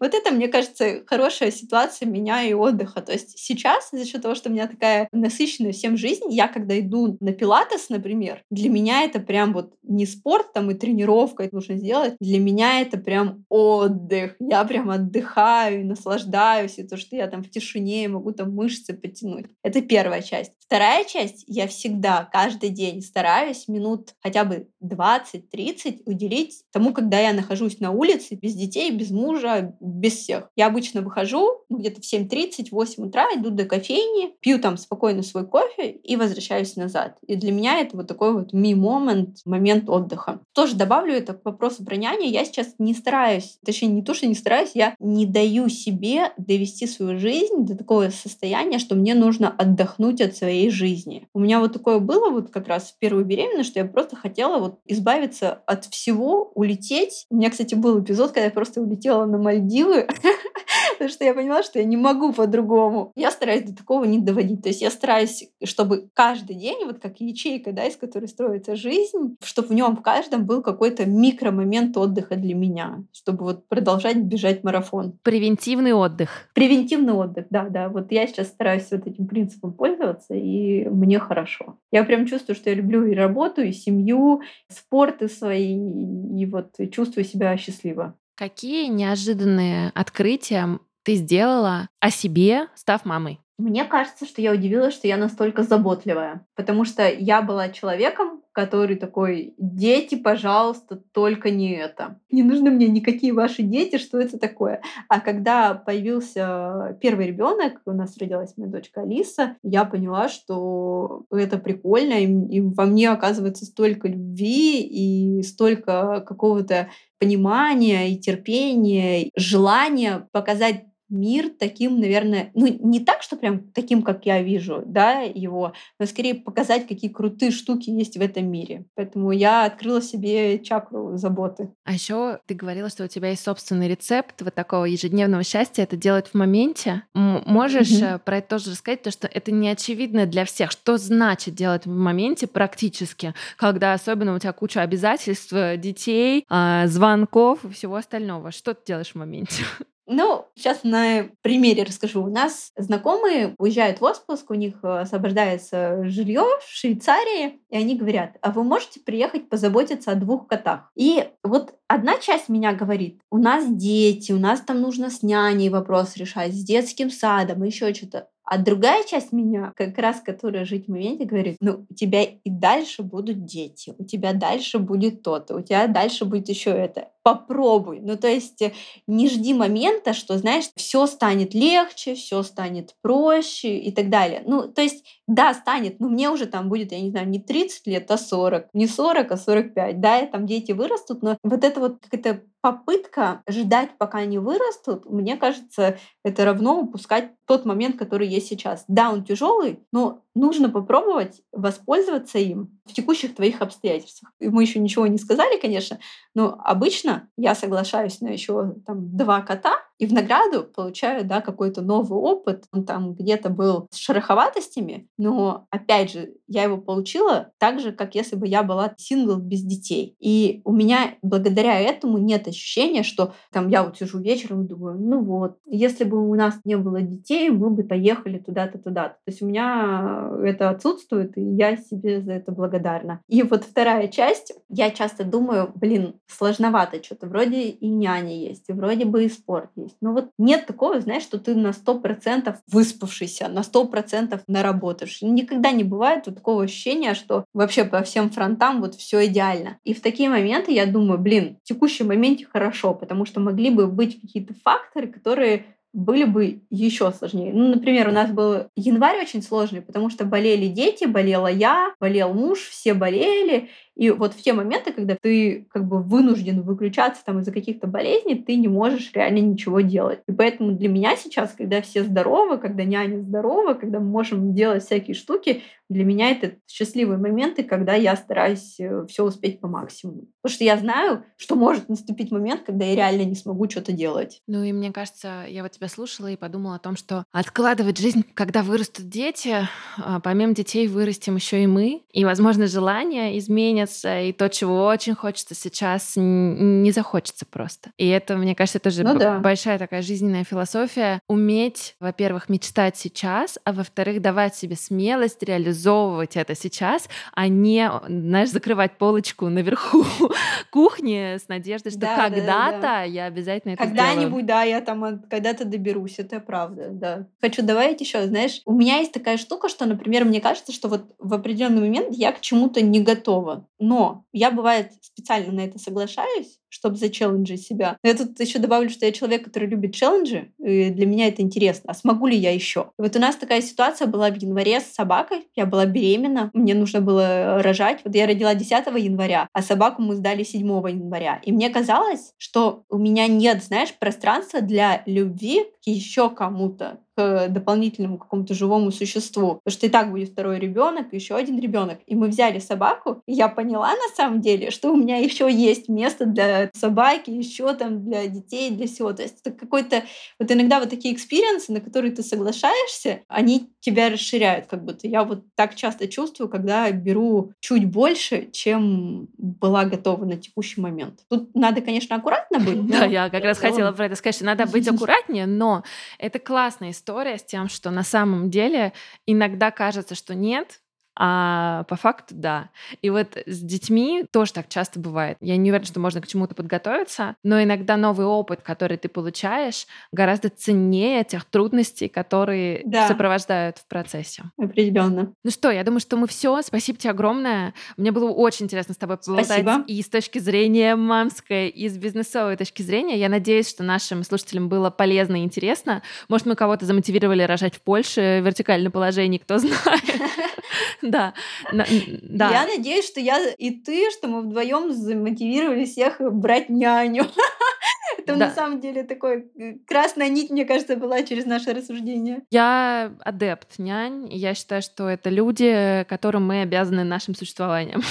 [0.01, 3.01] Вот это, мне кажется, хорошая ситуация меня и отдыха.
[3.01, 6.79] То есть сейчас, за счет того, что у меня такая насыщенная всем жизнь, я когда
[6.79, 11.55] иду на пилатес, например, для меня это прям вот не спорт там и тренировка, это
[11.55, 12.15] нужно сделать.
[12.21, 14.37] Для меня это прям отдых.
[14.39, 18.95] Я прям отдыхаю и наслаждаюсь, и то, что я там в тишине могу там мышцы
[18.95, 19.47] потянуть.
[19.63, 20.53] Это первая часть.
[20.61, 27.33] Вторая часть, я всегда, каждый день стараюсь минут хотя бы 20-30 уделить тому, когда я
[27.33, 30.51] нахожусь на улице без детей, без мужа, без всех.
[30.57, 35.23] Я обычно выхожу ну, где-то в 7.30, 8 утра, иду до кофейни, пью там спокойно
[35.23, 37.17] свой кофе и возвращаюсь назад.
[37.27, 40.41] И для меня это вот такой вот ми-момент, момент отдыха.
[40.53, 42.29] Тоже добавлю это к вопросу про няню.
[42.29, 46.87] Я сейчас не стараюсь, точнее не то, что не стараюсь, я не даю себе довести
[46.87, 51.29] свою жизнь до такого состояния, что мне нужно отдохнуть от своей жизни.
[51.33, 54.59] У меня вот такое было вот как раз в первую беременность, что я просто хотела
[54.59, 57.27] вот избавиться от всего, улететь.
[57.31, 59.70] У меня, кстати, был эпизод, когда я просто улетела на Мальдивы,
[60.93, 63.13] потому что я поняла, что я не могу по-другому.
[63.17, 64.63] Я стараюсь до такого не доводить.
[64.63, 69.37] То есть я стараюсь, чтобы каждый день, вот как ячейка, да, из которой строится жизнь,
[69.43, 74.63] чтобы в нем в каждом был какой-то микромомент отдыха для меня, чтобы вот продолжать бежать
[74.63, 75.19] марафон.
[75.23, 76.51] Превентивный отдых.
[76.55, 77.89] Превентивный отдых, да, да.
[77.89, 81.79] Вот я сейчас стараюсь вот этим принципом пользоваться, и мне хорошо.
[81.91, 87.25] Я прям чувствую, что я люблю и работу, и семью, спорты свои, и вот чувствую
[87.25, 88.17] себя счастливо.
[88.41, 93.39] Какие неожиданные открытия ты сделала о себе, став мамой?
[93.61, 98.97] Мне кажется, что я удивилась, что я настолько заботливая, потому что я была человеком, который
[98.97, 102.19] такой, дети, пожалуйста, только не это.
[102.31, 104.81] Не нужны мне никакие ваши дети, что это такое.
[105.09, 111.59] А когда появился первый ребенок, у нас родилась моя дочка Алиса, я поняла, что это
[111.59, 116.89] прикольно, и, и во мне оказывается столько любви и столько какого-то
[117.19, 124.27] понимания и терпения, желания показать мир таким, наверное, ну не так, что прям таким, как
[124.27, 128.87] я вижу, да, его, но скорее показать, какие крутые штуки есть в этом мире.
[128.95, 131.71] Поэтому я открыла себе чакру заботы.
[131.85, 135.97] А еще ты говорила, что у тебя есть собственный рецепт вот такого ежедневного счастья, это
[135.97, 137.03] делать в моменте.
[137.15, 138.21] Можешь mm-hmm.
[138.21, 140.71] про это тоже рассказать, то что это не очевидно для всех.
[140.71, 147.65] Что значит делать в моменте практически, когда особенно у тебя куча обязательств, детей, а, звонков
[147.65, 148.51] и всего остального.
[148.51, 149.65] Что ты делаешь в моменте?
[150.13, 152.25] Ну, сейчас на примере расскажу.
[152.25, 157.95] У нас знакомые уезжают в отпуск, у них э, освобождается жилье в Швейцарии, и они
[157.95, 160.91] говорят, а вы можете приехать позаботиться о двух котах?
[160.97, 165.69] И вот одна часть меня говорит, у нас дети, у нас там нужно с няней
[165.69, 168.27] вопрос решать, с детским садом, еще что-то.
[168.51, 172.51] А другая часть меня, как раз которая жить в моменте, говорит, ну, у тебя и
[172.51, 177.11] дальше будут дети, у тебя дальше будет то-то, у тебя дальше будет еще это.
[177.23, 178.01] Попробуй.
[178.01, 178.73] Ну, то есть э,
[179.07, 184.43] не жди момента, что, знаешь, все станет легче, все станет проще и так далее.
[184.45, 187.87] Ну, то есть, да, станет, но мне уже там будет, я не знаю, не 30
[187.87, 190.01] лет, а 40, не 40, а 45.
[190.01, 195.07] Да, и там дети вырастут, но вот это вот какая-то попытка ждать, пока они вырастут,
[195.07, 198.85] мне кажется, это равно упускать тот момент, который есть сейчас.
[198.89, 204.33] Да, он тяжелый, но нужно попробовать воспользоваться им в текущих твоих обстоятельствах.
[204.41, 205.99] И мы еще ничего не сказали, конечно,
[206.35, 211.83] но обычно я соглашаюсь на еще там два кота, и в награду получаю, да, какой-то
[211.83, 212.65] новый опыт.
[212.73, 218.15] Он там где-то был с шероховатостями, но, опять же, я его получила так же, как
[218.15, 220.17] если бы я была сингл без детей.
[220.19, 224.99] И у меня благодаря этому нет ощущения, что там я вот сижу вечером и думаю,
[224.99, 229.17] ну вот, если бы у нас не было детей, мы бы поехали туда-то, туда-то.
[229.17, 233.21] То есть у меня это отсутствует, и я себе за это благодарна.
[233.29, 237.27] И вот вторая часть, я часто думаю, блин, сложновато что-то.
[237.27, 239.97] Вроде и няня есть, и вроде бы и спорт есть.
[240.01, 245.23] Но вот нет такого, знаешь, что ты на сто процентов выспавшийся, на сто процентов наработаешь.
[245.23, 249.79] Никогда не бывает вот такого ощущения, что вообще по всем фронтам вот все идеально.
[249.85, 253.87] И в такие моменты я думаю, блин, в текущем моменте хорошо, потому что могли бы
[253.87, 257.53] быть какие-то факторы, которые были бы еще сложнее.
[257.53, 262.33] Ну, например, у нас был январь очень сложный, потому что болели дети, болела я, болел
[262.33, 263.69] муж, все болели,
[264.01, 268.37] и вот в те моменты, когда ты как бы вынужден выключаться там из-за каких-то болезней,
[268.37, 270.21] ты не можешь реально ничего делать.
[270.27, 274.85] И поэтому для меня сейчас, когда все здоровы, когда няня здорова, когда мы можем делать
[274.85, 280.29] всякие штуки, для меня это счастливые моменты, когда я стараюсь э, все успеть по максимуму.
[280.41, 284.41] Потому что я знаю, что может наступить момент, когда я реально не смогу что-то делать.
[284.47, 288.25] Ну и мне кажется, я вот тебя слушала и подумала о том, что откладывать жизнь,
[288.35, 294.21] когда вырастут дети, а, помимо детей вырастем еще и мы, и, возможно, желания изменятся, изменится,
[294.21, 297.91] и то, чего очень хочется сейчас, не захочется просто.
[297.97, 299.39] И это, мне кажется, тоже ну, да.
[299.39, 301.21] большая такая жизненная философия.
[301.29, 308.51] Уметь, во-первых, мечтать сейчас, а во-вторых, давать себе смелость реализовывать это сейчас, а не, знаешь,
[308.51, 310.05] закрывать полочку наверху
[310.71, 313.03] кухни с надеждой, что да, когда-то да, да.
[313.03, 317.27] я обязательно это Когда-нибудь, да, я там когда-то доберусь, это правда, да.
[317.41, 321.05] Хочу добавить еще, знаешь, у меня есть такая штука, что, например, мне кажется, что вот
[321.19, 323.67] в определенный момент я к чему-то не готова.
[323.81, 327.97] Но я, бывает, специально на это соглашаюсь, чтобы зачелленджить себя.
[328.03, 331.43] Но я тут еще добавлю, что я человек, который любит челленджи, и для меня это
[331.43, 331.85] интересно.
[331.91, 332.91] А смогу ли я еще?
[332.99, 335.49] вот у нас такая ситуация была в январе с собакой.
[335.57, 338.01] Я была беременна, мне нужно было рожать.
[338.05, 341.41] Вот я родила 10 января, а собаку мы сдали 7 января.
[341.45, 348.19] И мне казалось, что у меня нет, знаешь, пространства для любви еще кому-то к дополнительному
[348.19, 349.61] какому-то живому существу.
[349.65, 351.99] Потому что и так будет второй ребенок, еще один ребенок.
[352.07, 355.89] И мы взяли собаку, и я поняла на самом деле, что у меня еще есть
[355.89, 359.13] место для собаки, еще там для детей, для всего.
[359.13, 360.05] То есть это какой-то...
[360.39, 365.07] Вот иногда вот такие experience ы, на которые ты соглашаешься, они тебя расширяют как будто.
[365.07, 371.21] Я вот так часто чувствую, когда беру чуть больше, чем была готова на текущий момент.
[371.29, 372.81] Тут надо, конечно, аккуратно быть.
[372.91, 375.85] Да, я как раз хотела про это сказать, что надо быть аккуратнее, но
[376.19, 378.93] это классная история история с тем, что на самом деле
[379.27, 380.81] иногда кажется, что нет,
[381.17, 382.71] а по факту да.
[383.03, 385.37] И вот с детьми тоже так часто бывает.
[385.41, 389.87] Я не уверена, что можно к чему-то подготовиться, но иногда новый опыт, который ты получаешь,
[390.13, 393.09] гораздо ценнее тех трудностей, которые да.
[393.09, 394.45] сопровождают в процессе.
[394.59, 395.33] Определенно.
[395.45, 396.63] Ну что, я думаю, что мы все.
[396.63, 397.75] Спасибо тебе огромное.
[397.97, 399.85] Мне было очень интересно с тобой поболтать Спасибо.
[399.87, 403.19] и с точки зрения мамской, и с бизнесовой точки зрения.
[403.19, 406.03] Я надеюсь, что нашим слушателям было полезно и интересно.
[406.29, 409.81] Может, мы кого-то замотивировали рожать в Польше в вертикальном положении, кто знает.
[411.11, 411.35] Да,
[411.73, 412.51] да.
[412.51, 417.25] Я надеюсь, что я и ты, что мы вдвоем замотивировали всех брать няню.
[418.19, 418.47] Это да.
[418.47, 422.43] на самом деле такой э, красная нить, мне кажется, была через наше рассуждение.
[422.51, 424.29] Я адепт нянь.
[424.31, 428.03] Я считаю, что это люди, которым мы обязаны нашим существованием.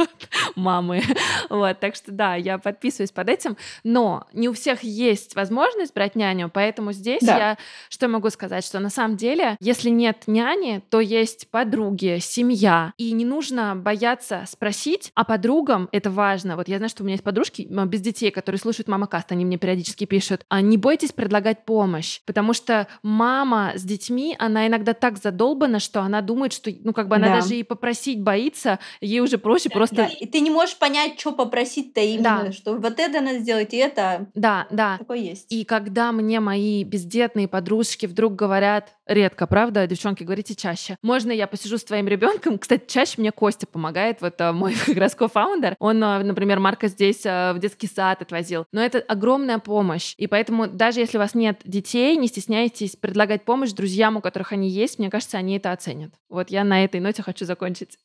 [0.56, 1.02] Мамы.
[1.48, 3.56] Вот, так что да, я подписываюсь под этим.
[3.84, 7.38] Но не у всех есть возможность брать няню, поэтому здесь да.
[7.38, 12.92] я что могу сказать, что на самом деле, если нет няни, то есть подруги, семья,
[12.96, 16.56] и не нужно бояться спросить, а подругам это важно.
[16.56, 19.41] Вот я знаю, что у меня есть подружки без детей, которые слушают мама каст, они
[19.44, 24.94] мне периодически пишут, а не бойтесь предлагать помощь, потому что мама с детьми, она иногда
[24.94, 27.34] так задолбана, что она думает, что, ну, как бы она да.
[27.36, 29.96] даже и попросить боится, ей уже проще да, просто...
[29.96, 30.06] Да.
[30.06, 32.52] И ты не можешь понять, что попросить-то именно, да.
[32.52, 34.26] что вот это надо сделать, и это...
[34.34, 34.98] Да, да.
[34.98, 35.52] Такое есть.
[35.52, 41.46] И когда мне мои бездетные подружки вдруг говорят, редко, правда, девчонки, говорите чаще, можно я
[41.46, 42.58] посижу с твоим ребенком?
[42.58, 46.88] Кстати, чаще мне Костя помогает, вот а, мой как раз кофаундер, он, а, например, Марка
[46.88, 50.14] здесь а, в детский сад отвозил, но это огромное огромная помощь.
[50.18, 54.52] И поэтому даже если у вас нет детей, не стесняйтесь предлагать помощь друзьям, у которых
[54.52, 54.98] они есть.
[54.98, 56.12] Мне кажется, они это оценят.
[56.28, 57.98] Вот я на этой ноте хочу закончить.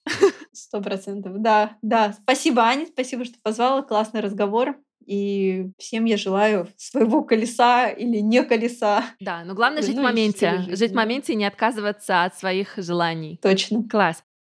[0.53, 1.33] Сто процентов.
[1.37, 2.13] Да, да.
[2.23, 3.81] Спасибо, Аня, спасибо, что позвала.
[3.81, 4.77] Классный разговор.
[5.05, 9.05] И всем я желаю своего колеса или не колеса.
[9.19, 10.65] Да, но главное жить ну, в моменте.
[10.69, 13.39] Жить в моменте и не отказываться от своих желаний.
[13.41, 13.83] Точно.
[13.89, 14.23] Класс.